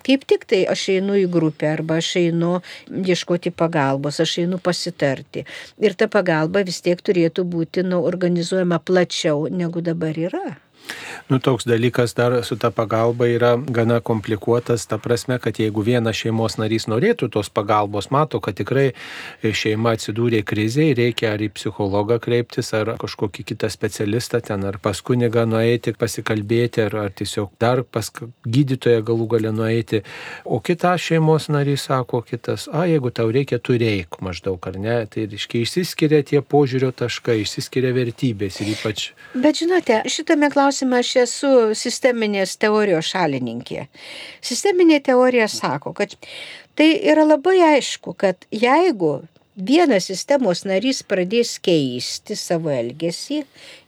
[0.04, 2.58] Kaip tik tai aš einu į grupę arba aš einu
[2.91, 5.46] ieškoti pagalbos, aš einu pasitarti.
[5.80, 10.58] Ir ta pagalba vis tiek turėtų būti nu, organizuojama plačiau negu dabar yra.
[11.30, 16.17] Nu, toks dalykas dar su ta pagalba yra gana komplikuotas, ta prasme, kad jeigu vienas
[16.19, 18.91] šeimos narys norėtų tos pagalbos, mato, kad tikrai
[19.43, 25.00] šeima atsidūrė krizėje, reikia ar į psichologą kreiptis, ar kažkokį kitą specialistą ten, ar pas
[25.00, 28.12] kunigą nueiti, pasikalbėti, ar, ar tiesiog dar pas
[28.43, 30.04] gydytoją galų galę nueiti.
[30.43, 35.26] O kita šeimos narys sako, kitas, a, jeigu tau reikia, turėk maždaug, ar ne, tai
[35.32, 39.10] reiškia išsiskiria tie požiūrio taškai, išsiskiria vertybės ir ypač.
[39.39, 43.86] Bet žinote, šitame klausime aš esu sisteminės teorijos šalininkė.
[44.42, 46.16] Sisteminė teorija sako, kad
[46.76, 49.20] tai yra labai aišku, kad jeigu
[49.56, 53.44] vienas sistemos narys pradės keisti savo elgesį,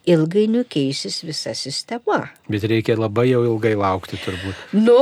[0.05, 2.27] ilgainiui keisis visa sistema.
[2.49, 4.77] Bet reikia labai jau ilgai laukti turbūt.
[4.77, 4.99] Nu,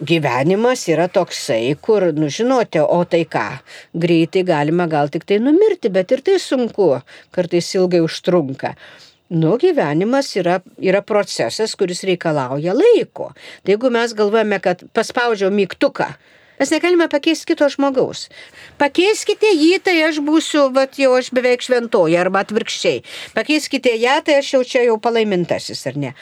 [0.00, 3.46] gyvenimas yra toksai, kur, nu žinote, o tai ką,
[3.92, 6.94] greitai galima gal tik tai numirti, bet ir tai sunku,
[7.34, 8.74] kartais ilgai užtrunka.
[9.30, 13.28] Nu, gyvenimas yra, yra procesas, kuris reikalauja laiko.
[13.62, 16.08] Tai jeigu mes galvojame, kad paspaudžiau mygtuką,
[16.58, 18.24] mes negalime pakeisti kito žmogaus.
[18.82, 23.04] Pakeiskite jį, tai aš būsiu, vat, jau aš beveik šventoji, arba atvirkščiai.
[23.38, 26.14] Pakeiskite ją, tai aš jau čia jau palaimintasis, ar ne?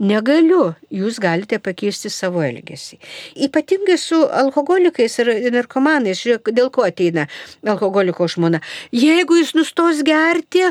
[0.00, 2.96] Negaliu, jūs galite pakeisti savo elgesį.
[3.44, 7.28] Ypatingai su alkoholikais ir narkomanais, žiūrėk, dėl ko ateina
[7.60, 8.64] alkoholiko žmona.
[8.88, 10.70] Jeigu jis nustos gerti,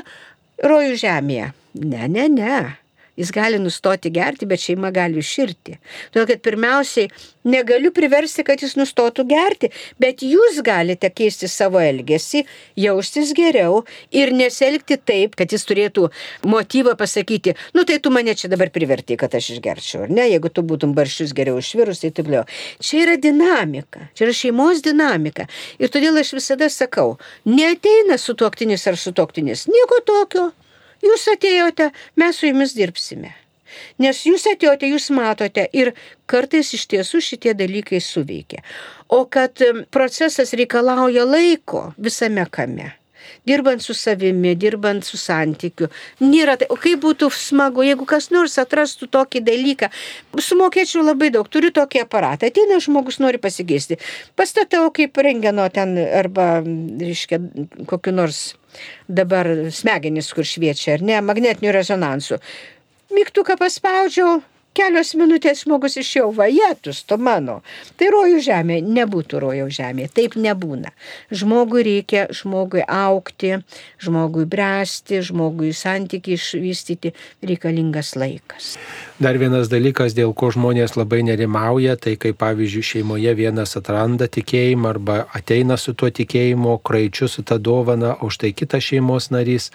[0.58, 1.54] rojų žemėje.
[1.74, 2.84] Ne, ne, ne.
[3.16, 5.76] Jis gali nustoti gerti, bet šeima gali iširti.
[6.14, 7.12] Todėl, kad pirmiausiai
[7.46, 9.70] negaliu priversti, kad jis nustotų gerti,
[10.02, 12.42] bet jūs galite keisti savo elgesį,
[12.82, 16.08] jaustis geriau ir neselgti taip, kad jis turėtų
[16.50, 20.50] motyvą pasakyti, nu tai tu mane čia dabar priverti, kad aš išgerčiau, ar ne, jeigu
[20.50, 22.50] tu būtum barščius geriau išvirus, tai taip toliau.
[22.82, 25.46] Čia yra dinamika, čia yra šeimos dinamika.
[25.78, 30.50] Ir todėl aš visada sakau, neteina su tuoktinis ar su tuoktinis, nieko tokio.
[31.04, 33.34] Jūs atėjote, mes su jumis dirbsime.
[34.00, 35.94] Nes jūs atėjote, jūs matote ir
[36.30, 38.62] kartais iš tiesų šitie dalykai suveikia.
[39.10, 39.60] O kad
[39.92, 42.94] procesas reikalauja laiko visame kame
[43.48, 45.90] dirbant su savimi, dirbant su santykiu.
[46.24, 49.90] Nėra tai, o kaip būtų smagu, jeigu kas nors atrastų tokį dalyką.
[50.38, 54.00] Sumokėčiau labai daug, turiu tokį aparatą, ateina žmogus nori pasigėsti.
[54.40, 57.42] Pastatau kaip rengeno ten arba, reiškia,
[57.90, 58.54] kokiu nors
[59.08, 62.40] dabar smegenis, kur šviečia, ar ne, magnetiniu rezonansu.
[63.14, 64.42] Mygtuką paspaudžiau,
[64.78, 67.62] kelios minutės žmogus išėjau vajetus, tu mano.
[68.00, 70.94] Tai rojų žemė nebūtų rojų žemė, taip nebūna.
[71.34, 73.60] Žmogui reikia žmogui aukti,
[74.04, 77.14] žmogui bręsti, žmogui santykiai išvystyti,
[77.46, 78.74] reikalingas laikas.
[79.22, 84.90] Dar vienas dalykas, dėl ko žmonės labai nerimauja, tai kai pavyzdžiui šeimoje vienas atranda tikėjimą
[84.90, 89.70] arba ateina su tuo tikėjimu, kraičiu su tą dovana, o štai kitas šeimos narys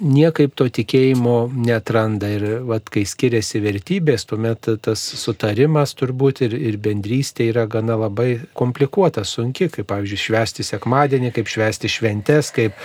[0.00, 2.30] niekaip to tikėjimo netranda.
[2.36, 8.42] Ir vat, kai skiriasi vertybės, tuomet tas sutarimas turbūt ir, ir bendrystė yra gana labai
[8.56, 12.76] komplikuota, sunki, kaip pavyzdžiui švesti sekmadienį, kaip švesti šventes, kaip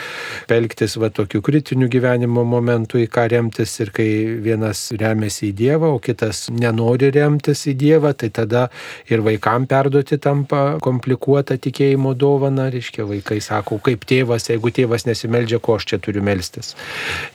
[0.48, 4.08] pelktis va tokių kritinių gyvenimo momentų, į ką remtis ir kai
[4.42, 8.70] vienas remiasi į Dievą, o kitas nenori remtis į Dievą, tai tada
[9.12, 15.60] ir vaikam perduoti tampa komplikuota tikėjimo dovana, reiškia vaikai sako, kaip tėvas, jeigu tėvas nesimeldžia,
[15.60, 16.73] ko aš čia turiu melstis.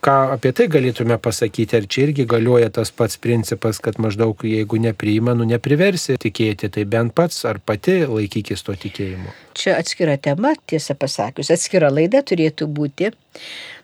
[0.00, 4.80] Ką apie tai galėtume pasakyti, ar čia irgi galioja tas pats principas, kad maždaug jeigu
[4.80, 9.34] nepriima, nu nepriversi tikėti, tai bent pats ar pati laikykis to tikėjimo.
[9.56, 13.12] Čia atskira tema, tiesą pasakius, atskira laida turėtų būti.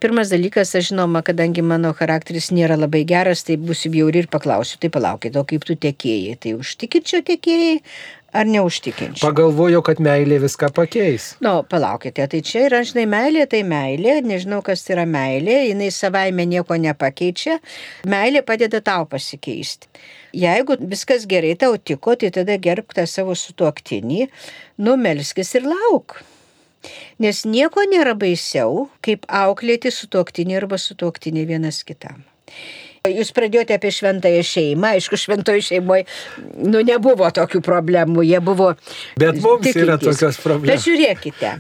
[0.03, 4.81] Pirmas dalykas, aš žinoma, kadangi mano charakteris nėra labai geras, tai būsiu bjauri ir paklausiu,
[4.81, 7.79] tai palaukit, o kaip tu tiekėjai, tai užtikinčio tiekėjai
[8.33, 9.21] ar neužtikinčiau.
[9.29, 11.33] Pagalvojau, kad meilė viską pakeis.
[11.45, 16.47] Nu, palaukite, tai čia yra, žinai, meilė, tai meilė, nežinau, kas yra meilė, jinai savaime
[16.49, 17.59] nieko nepakeičia,
[18.09, 19.91] meilė padeda tau pasikeisti.
[20.33, 24.29] Jeigu viskas gerai tau tiko, tai tada gerbk tą savo sutuoktinį,
[24.81, 26.23] numelskis ir lauk.
[27.23, 32.25] Nes nieko nėra baisiau, kaip auklėti sutuoktinį arba sutuoktinį vienas kitam.
[33.03, 36.05] Jūs pradėjote apie šventąją šeimą, aišku, šventoje šeimoje
[36.55, 38.69] nu, nebuvo tokių problemų, jie buvo.
[39.19, 39.83] Bet mums tikintys.
[39.83, 40.71] yra tokios problemos.
[40.71, 41.51] Bet žiūrėkite,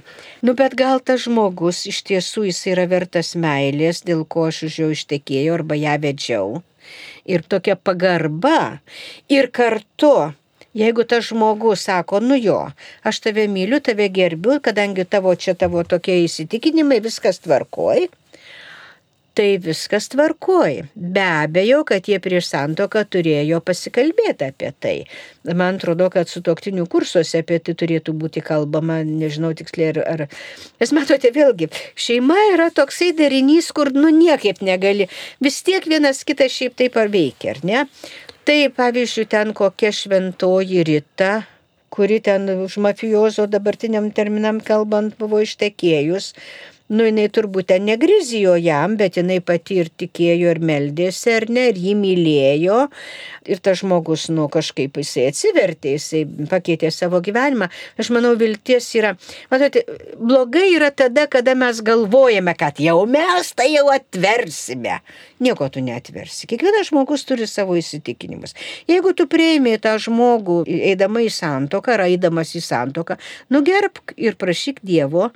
[0.47, 4.78] nu bet gal tas žmogus iš tiesų jis yra vertas meilės, dėl ko aš už
[4.84, 6.62] jo ištekėjau arba ją vedžiau.
[7.26, 8.78] Ir tokia pagarba.
[9.26, 10.30] Ir kartu
[10.78, 12.62] Jeigu tas žmogus sako, nu jo,
[13.05, 18.07] aš tave myliu, tave gerbiu, kadangi tavo čia tavo tokie įsitikinimai, viskas tvarkoj,
[19.35, 20.83] tai viskas tvarkoj.
[20.95, 24.95] Be abejo, kad jie prieš santoką turėjo pasikalbėti apie tai.
[25.49, 30.03] Man atrodo, kad su toktinių kursuose apie tai turėtų būti kalbama, nežinau tiksliai ar...
[30.14, 30.26] ar...
[30.83, 35.09] Nes matote, vėlgi, šeima yra toksai darinys, kur nu niekaip negali,
[35.43, 37.87] vis tiek vienas kitas šiaip taip ar veikia, ar ne?
[38.43, 41.45] Tai pavyzdžiui, ten kokia šventoji ryta,
[41.93, 46.33] kuri ten už mafijozo dabartiniam terminam kalbant buvo ištekėjus,
[46.93, 51.68] nu jinai turbūt ten negrizijo jam, bet jinai pati ir tikėjo ir meldėsi, ar ne,
[51.70, 52.78] ir jį mylėjo.
[53.51, 57.68] Ir tas žmogus, nu kažkaip jisai atsivertė, jisai pakeitė savo gyvenimą.
[57.99, 59.14] Aš manau, vilties yra,
[59.51, 59.83] matote,
[60.18, 65.01] blogai yra tada, kada mes galvojame, kad jau mes tai jau atversime.
[65.43, 66.47] Nieko tu netversi.
[66.51, 68.55] Kiekvienas žmogus turi savo įsitikinimus.
[68.91, 70.62] Jeigu tu prieimė tą žmogų,
[70.93, 73.18] eidama į santoką ar eidamas į santoką,
[73.51, 75.33] nugerbk ir prašyk Dievo,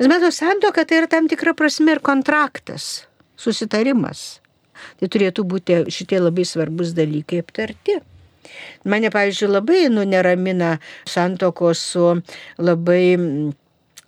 [0.00, 3.04] Jūs mato, santoka tai yra tam tikra prasme ir kontraktas,
[3.38, 4.40] susitarimas.
[4.98, 8.00] Tai turėtų būti šitie labai svarbus dalykai aptarti.
[8.88, 10.74] Mane, pavyzdžiui, labai nuneramina
[11.08, 12.06] santokos su
[12.58, 13.04] labai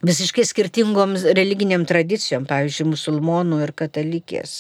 [0.07, 4.55] visiškai skirtingom religiniam tradicijom, pavyzdžiui, musulmonų ir katalikės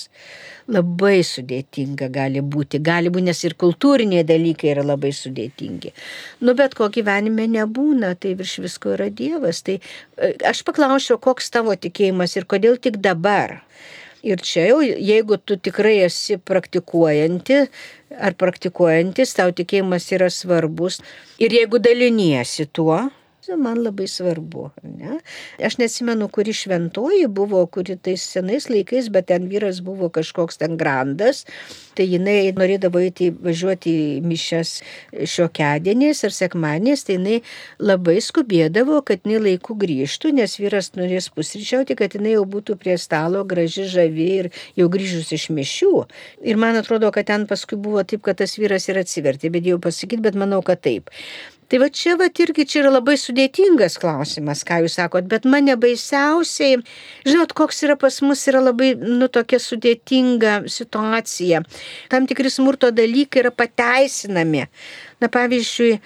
[0.70, 2.80] labai sudėtinga gali būti.
[2.84, 5.92] Gali būti, nes ir kultūriniai dalykai yra labai sudėtingi.
[6.40, 9.62] Nu, bet ko gyvenime nebūna, tai virš visko yra Dievas.
[9.66, 13.60] Tai e, aš paklausiau, koks tavo tikėjimas ir kodėl tik dabar.
[14.24, 17.58] Ir čia jau, jeigu tu tikrai esi praktikuojanti
[18.24, 21.02] ar praktikuojantis, tau tikėjimas yra svarbus.
[21.36, 23.02] Ir jeigu daliniesi tuo,
[23.60, 24.68] man labai svarbu.
[24.82, 25.18] Ne?
[25.64, 30.78] Aš nesimenu, kuri šventoji buvo, kuri tais senais laikais, bet ten vyras buvo kažkoks ten
[30.80, 31.44] grandas,
[31.94, 34.72] tai jinai norėdavo eiti važiuoti į mišęs
[35.34, 37.38] šiokiadieniais ar sekmaniais, tai jinai
[37.82, 42.96] labai skubėdavo, kad jinai laiku grįžtų, nes vyras norės pusryčiauti, kad jinai jau būtų prie
[43.00, 45.94] stalo graži, žavi ir jau grįžus iš mišių.
[46.46, 49.78] Ir man atrodo, kad ten paskui buvo taip, kad tas vyras ir atsivertė, bet jau
[49.82, 51.12] pasakyti, bet manau, kad taip.
[51.68, 55.76] Tai va čia va irgi čia yra labai sudėtingas klausimas, ką jūs sakot, bet mane
[55.80, 56.82] baisiausiai,
[57.24, 61.62] žinot, koks yra pas mus, yra labai, nu, tokia sudėtinga situacija.
[62.12, 64.66] Tam tikri smurto dalykai yra pateisinami.
[65.24, 65.96] Na, pavyzdžiui,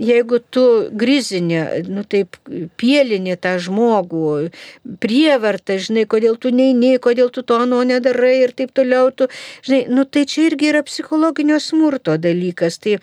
[0.00, 2.38] jeigu tu grizinė, nu taip,
[2.80, 4.50] pielinė tą žmogų,
[5.02, 9.28] prievartą, žinai, kodėl tu neini, kodėl tu to ano nedarai ir taip toliau, tu,
[9.66, 12.80] žinai, nu tai čia irgi yra psichologinio smurto dalykas.
[12.82, 12.98] Tai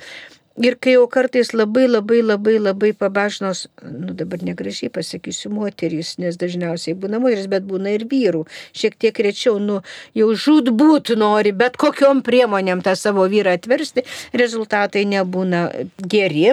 [0.62, 6.38] Ir kai jau kartais labai labai labai labai pabažnos, nu dabar negražiai pasakysiu moterys, nes
[6.38, 8.44] dažniausiai būna moteris, bet būna ir vyrų,
[8.78, 9.80] šiek tiek rečiau, nu
[10.18, 14.06] jau žudbūt nori, bet kokiom priemonėm tą savo vyrą atversti,
[14.38, 15.64] rezultatai nebūna
[15.98, 16.52] geri,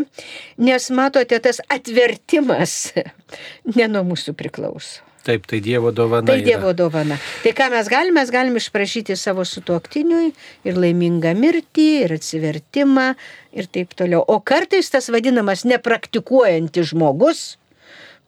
[0.57, 2.79] nes matote, tas atvertimas
[3.77, 5.08] ne nuo mūsų priklauso.
[5.27, 6.27] Taip, tai Dievo dovana.
[6.27, 6.77] Tai Dievo yra.
[6.79, 7.19] dovana.
[7.43, 10.33] Tai ką mes galime, mes galime išprašyti savo sutuoktiniui
[10.69, 13.09] ir laimingą mirtį, ir atsivertimą,
[13.53, 14.23] ir taip toliau.
[14.25, 17.59] O kartais tas vadinamas nepraktikuojantis žmogus,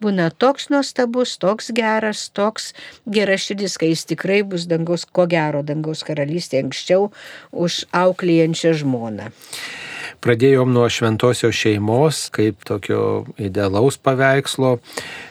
[0.01, 2.73] būna toks nuostabus, toks geras, toks
[3.09, 7.11] geraširdis, kai jis tikrai bus dangaus, ko gero dangaus karalystė anksčiau
[7.53, 9.31] už auklėjančią žmoną.
[10.21, 14.79] Pradėjom nuo šventosios šeimos kaip tokio idealaus paveikslo,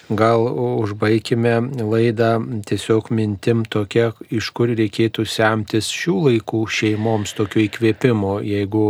[0.10, 0.42] gal
[0.82, 2.32] užbaigime laidą
[2.66, 8.84] tiesiog mintim tokia, iš kur reikėtų semtis šių laikų šeimoms tokio įkvėpimo, jeigu,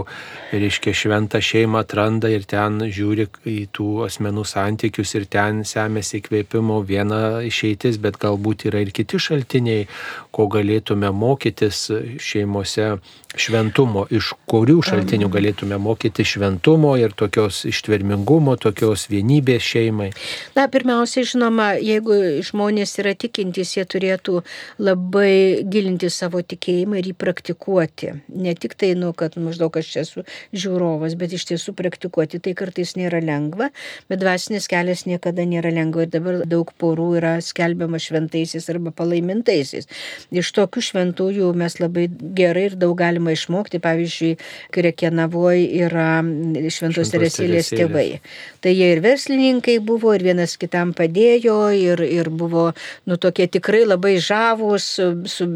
[0.53, 6.79] reiškia, šventą šeimą atranda ir ten žiūri į tų asmenų santykius ir ten semėsi įkvėpimo
[6.87, 9.87] viena išeitis, bet galbūt yra ir kiti šaltiniai,
[10.31, 11.89] ko galėtume mokytis
[12.23, 12.93] šeimose
[13.37, 20.09] šventumo, iš kurių šaltinių galėtume mokyti šventumo ir tokios ištvermingumo, tokios vienybės šeimai.
[20.55, 22.13] Na, pirmiausia, Pirmiausia, žinoma, jeigu
[22.45, 24.43] žmonės yra tikintys, jie turėtų
[24.77, 28.11] labai gilinti savo tikėjimą ir jį praktikuoti.
[28.29, 32.37] Ne tik tai, nu, kad maždaug aš čia esu žiūrovas, bet iš tiesų praktikuoti.
[32.45, 33.71] Tai kartais nėra lengva,
[34.05, 39.89] bet dvasinis kelias niekada nėra lengva ir dabar daug porų yra skelbiama šventaisiais arba palaimintaisiais.
[40.29, 42.05] Iš tokių šventųjų mes labai
[42.37, 43.81] gerai ir daug galima išmokti.
[43.81, 44.35] Pavyzdžiui,
[44.77, 46.21] Krekenavoje yra
[46.69, 48.21] šventos Teresėlės tėvai.
[48.61, 52.69] Tai jie ir verslininkai buvo, ir vienas kitam padėjo ir, ir buvo
[53.07, 55.47] nu, tokie tikrai labai žavūs, su, su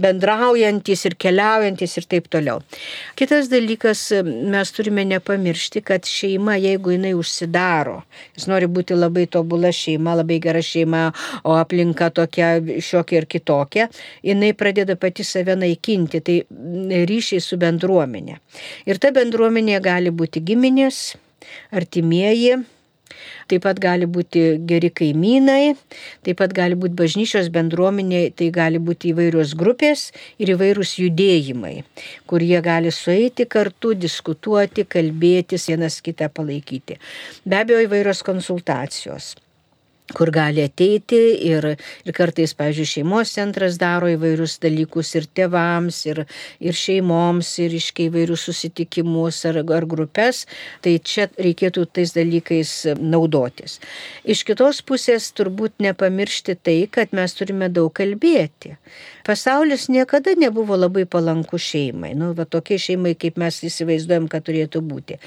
[0.00, 2.60] bendraujantis ir keliaujantis ir taip toliau.
[3.18, 8.00] Kitas dalykas, mes turime nepamiršti, kad šeima, jeigu jinai užsidaro,
[8.36, 11.06] jis nori būti labai tobula šeima, labai gera šeima,
[11.44, 13.88] o aplinka tokia šiokia ir kitokia,
[14.26, 16.40] jinai pradeda pati save naikinti, tai
[17.10, 18.38] ryšiai su bendruomenė.
[18.90, 21.14] Ir ta bendruomenė gali būti giminės,
[21.74, 22.60] artimieji,
[23.50, 25.74] taip pat gali būti geri kaimynai,
[26.26, 30.08] taip pat gali būti bažnyčios bendruomenė, tai gali būti įvairios grupės
[30.38, 31.74] ir įvairūs judėjimai,
[32.30, 37.00] kur jie gali sueiti kartu, diskutuoti, kalbėtis, vienas kitą palaikyti.
[37.44, 39.34] Be abejo, įvairios konsultacijos
[40.16, 41.18] kur gali ateiti
[41.50, 41.66] ir,
[42.04, 46.22] ir kartais, pavyzdžiui, šeimos centras daro įvairius dalykus ir tėvams, ir,
[46.62, 50.44] ir šeimoms, ir iškai įvairius susitikimus ar, ar grupės,
[50.84, 53.78] tai čia reikėtų tais dalykais naudotis.
[54.24, 58.76] Iš kitos pusės turbūt nepamiršti tai, kad mes turime daug kalbėti.
[59.26, 64.82] Pasaulis niekada nebuvo labai palanku šeimai, nu, va tokiai šeimai, kaip mes įsivaizduojam, kad turėtų
[64.86, 65.20] būti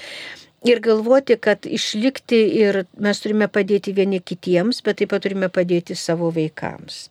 [0.64, 5.96] ir galvoti, kad išlikti ir mes turime padėti vieni kitiems, bet taip pat turime padėti
[5.98, 7.08] savo vaikams.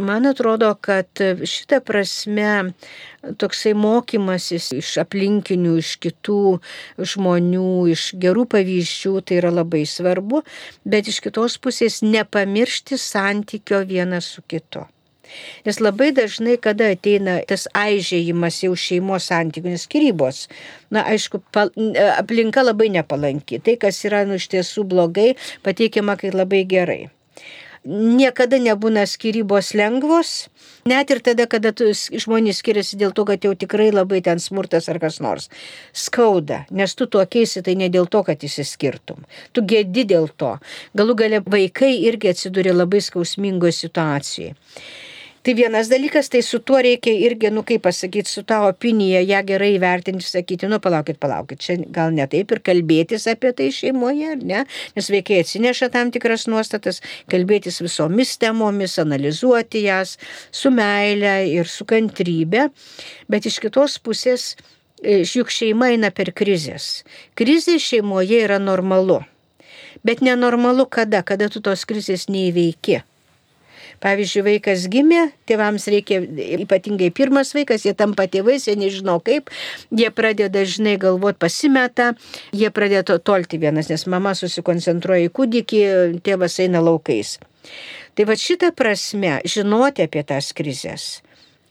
[0.00, 2.72] Man atrodo, kad šitą prasme
[3.40, 6.40] toksai mokymasis iš aplinkinių, iš kitų
[7.14, 10.44] žmonių, iš gerų pavyzdžių, tai yra labai svarbu,
[10.84, 14.84] bet iš kitos pusės nepamiršti santykio vienas su kitu.
[15.66, 20.44] Nes labai dažnai, kada ateina tas aižėjimas jau šeimos santykių, nes skirybos,
[20.92, 21.72] na aišku, pal,
[22.18, 23.62] aplinka labai nepalanki.
[23.64, 25.32] Tai, kas yra nu iš tiesų blogai,
[25.66, 27.02] pateikiama kaip labai gerai.
[27.82, 30.46] Niekada nebūna skirybos lengvos,
[30.86, 35.00] net ir tada, kada žmonės skiriasi dėl to, kad jau tikrai labai ten smurtas ar
[35.02, 35.48] kas nors.
[35.90, 39.26] Skauda, nes tu tuo keisi tai ne dėl to, kad įsiskirtum.
[39.50, 40.52] Tu gėdi dėl to.
[40.94, 44.54] Galų gale vaikai irgi atsidūrė labai skausmingoje situacijoje.
[45.42, 49.40] Tai vienas dalykas, tai su tuo reikia irgi, nu kaip pasakyti, su tą opiniją, ją
[49.48, 54.36] gerai įvertinti, sakyti, nu palaukit, palaukit, čia gal ne taip ir kalbėtis apie tai šeimoje,
[54.38, 54.62] ne?
[54.94, 60.14] nes vaikai atsineša tam tikras nuostatas, kalbėtis visomis temomis, analizuoti jas
[60.54, 62.68] su meile ir su kantrybė,
[63.26, 64.52] bet iš kitos pusės,
[65.02, 67.00] e, juk šeima eina per krizės.
[67.34, 69.24] Krizė šeimoje yra normalu.
[70.06, 73.02] Bet nenormalu kada, kada tu tos krizės neįveiki.
[74.02, 76.18] Pavyzdžiui, vaikas gimė, tėvams reikia,
[76.64, 79.52] ypatingai pirmas vaikas, jie tampa tėvais, jie nežino kaip,
[79.94, 82.12] jie pradeda dažnai galvoti pasimeta,
[82.50, 85.82] jie pradeda tolti vienas, nes mama susikoncentruoja į kūdikį,
[86.26, 87.36] tėvas eina laukais.
[88.18, 91.22] Tai va šitą prasme žinoti apie tas krizės.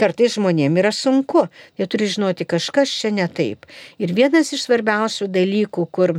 [0.02, 1.44] Kartais žmonėms yra sunku,
[1.78, 3.68] jie turi žinoti kažkas čia ne taip.
[4.02, 6.16] Ir vienas iš svarbiausių dalykų, kur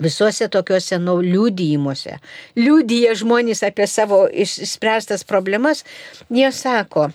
[0.00, 2.16] visuose tokiuose nu, liūdėjimuose.
[2.58, 5.84] Liūdėja žmonės apie savo išspręstas problemas,
[6.30, 7.10] jie sako,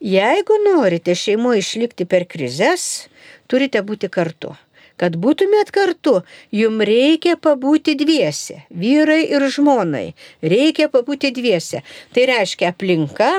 [0.00, 3.06] jeigu norite šeimoje išlikti per krizes,
[3.48, 4.56] turite būti kartu.
[5.00, 6.18] Kad būtumėt kartu,
[6.52, 10.10] jum reikia pabūti dviese, vyrai ir žmonai,
[10.44, 11.80] reikia pabūti dviese.
[12.12, 13.30] Tai reiškia, aplinka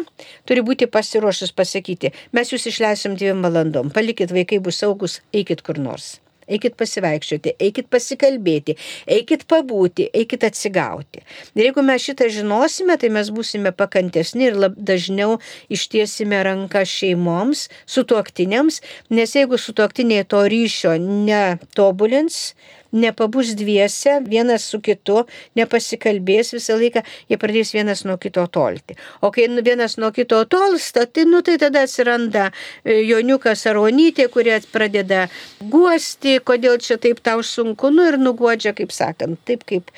[0.49, 5.77] turi būti pasiruošus pasakyti, mes jūs išleisim dviem valandom, palikit vaikai bus saugus, eikit kur
[5.77, 6.15] nors
[6.47, 8.77] eikit pasivaikščioti, eikit pasikalbėti,
[9.07, 11.23] eikit pabūti, eikit atsigauti.
[11.55, 15.39] Ir jeigu mes šitą žinosime, tai mes būsime pakantesni ir dažniau
[15.71, 18.81] ištiesime ranką šeimoms, sutuoktiniams,
[19.13, 22.53] nes jeigu sutuoktiniai to ryšio netobulins,
[22.91, 25.25] nepabus dviese, vienas su kitu,
[25.57, 28.97] nepasikalbės visą laiką, jie pradės vienas nuo kito tolti.
[29.21, 32.49] O kai vienas nuo kito tolsta, tai, nu, tai tada atsiranda
[32.83, 35.27] e, Joniukas Aronytė, kurie pradeda
[35.61, 39.93] guosti, kodėl čia taip tau sunku, nu ir nuguodžia, kaip sakant, taip kaip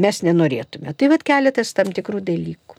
[0.00, 0.96] mes nenorėtume.
[0.96, 2.75] Tai vad keletas tam tikrų dalykų.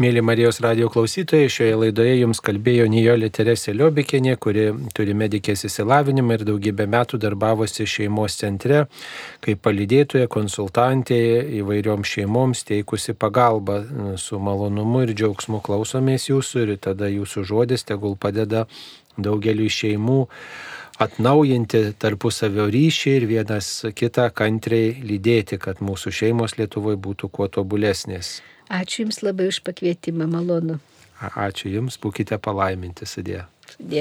[0.00, 6.38] Mėly Marijos radio klausytojai, šioje laidoje jums kalbėjo Nijolė Teresė Liobikinė, kuri turi medikės įsilavinimą
[6.38, 8.86] ir daugybę metų darbavosi šeimos centre,
[9.44, 11.20] kaip palydėtoja, konsultantė
[11.60, 13.82] įvairioms šeimoms, teikusi pagalbą.
[14.16, 18.64] Su malonumu ir džiaugsmu klausomės jūsų ir tada jūsų žodis tegul padeda
[19.20, 20.22] daugeliu šeimų
[21.02, 28.40] atnaujinti tarpusavio ryšį ir vienas kitą kantriai lydėti, kad mūsų šeimos Lietuvoje būtų kuo tobulesnės.
[28.72, 30.78] Ačiū Jums labai už pakvietimą, malonu.
[31.20, 33.44] Ačiū Jums, būkite palaiminti, sudė.
[33.68, 34.00] Sudė.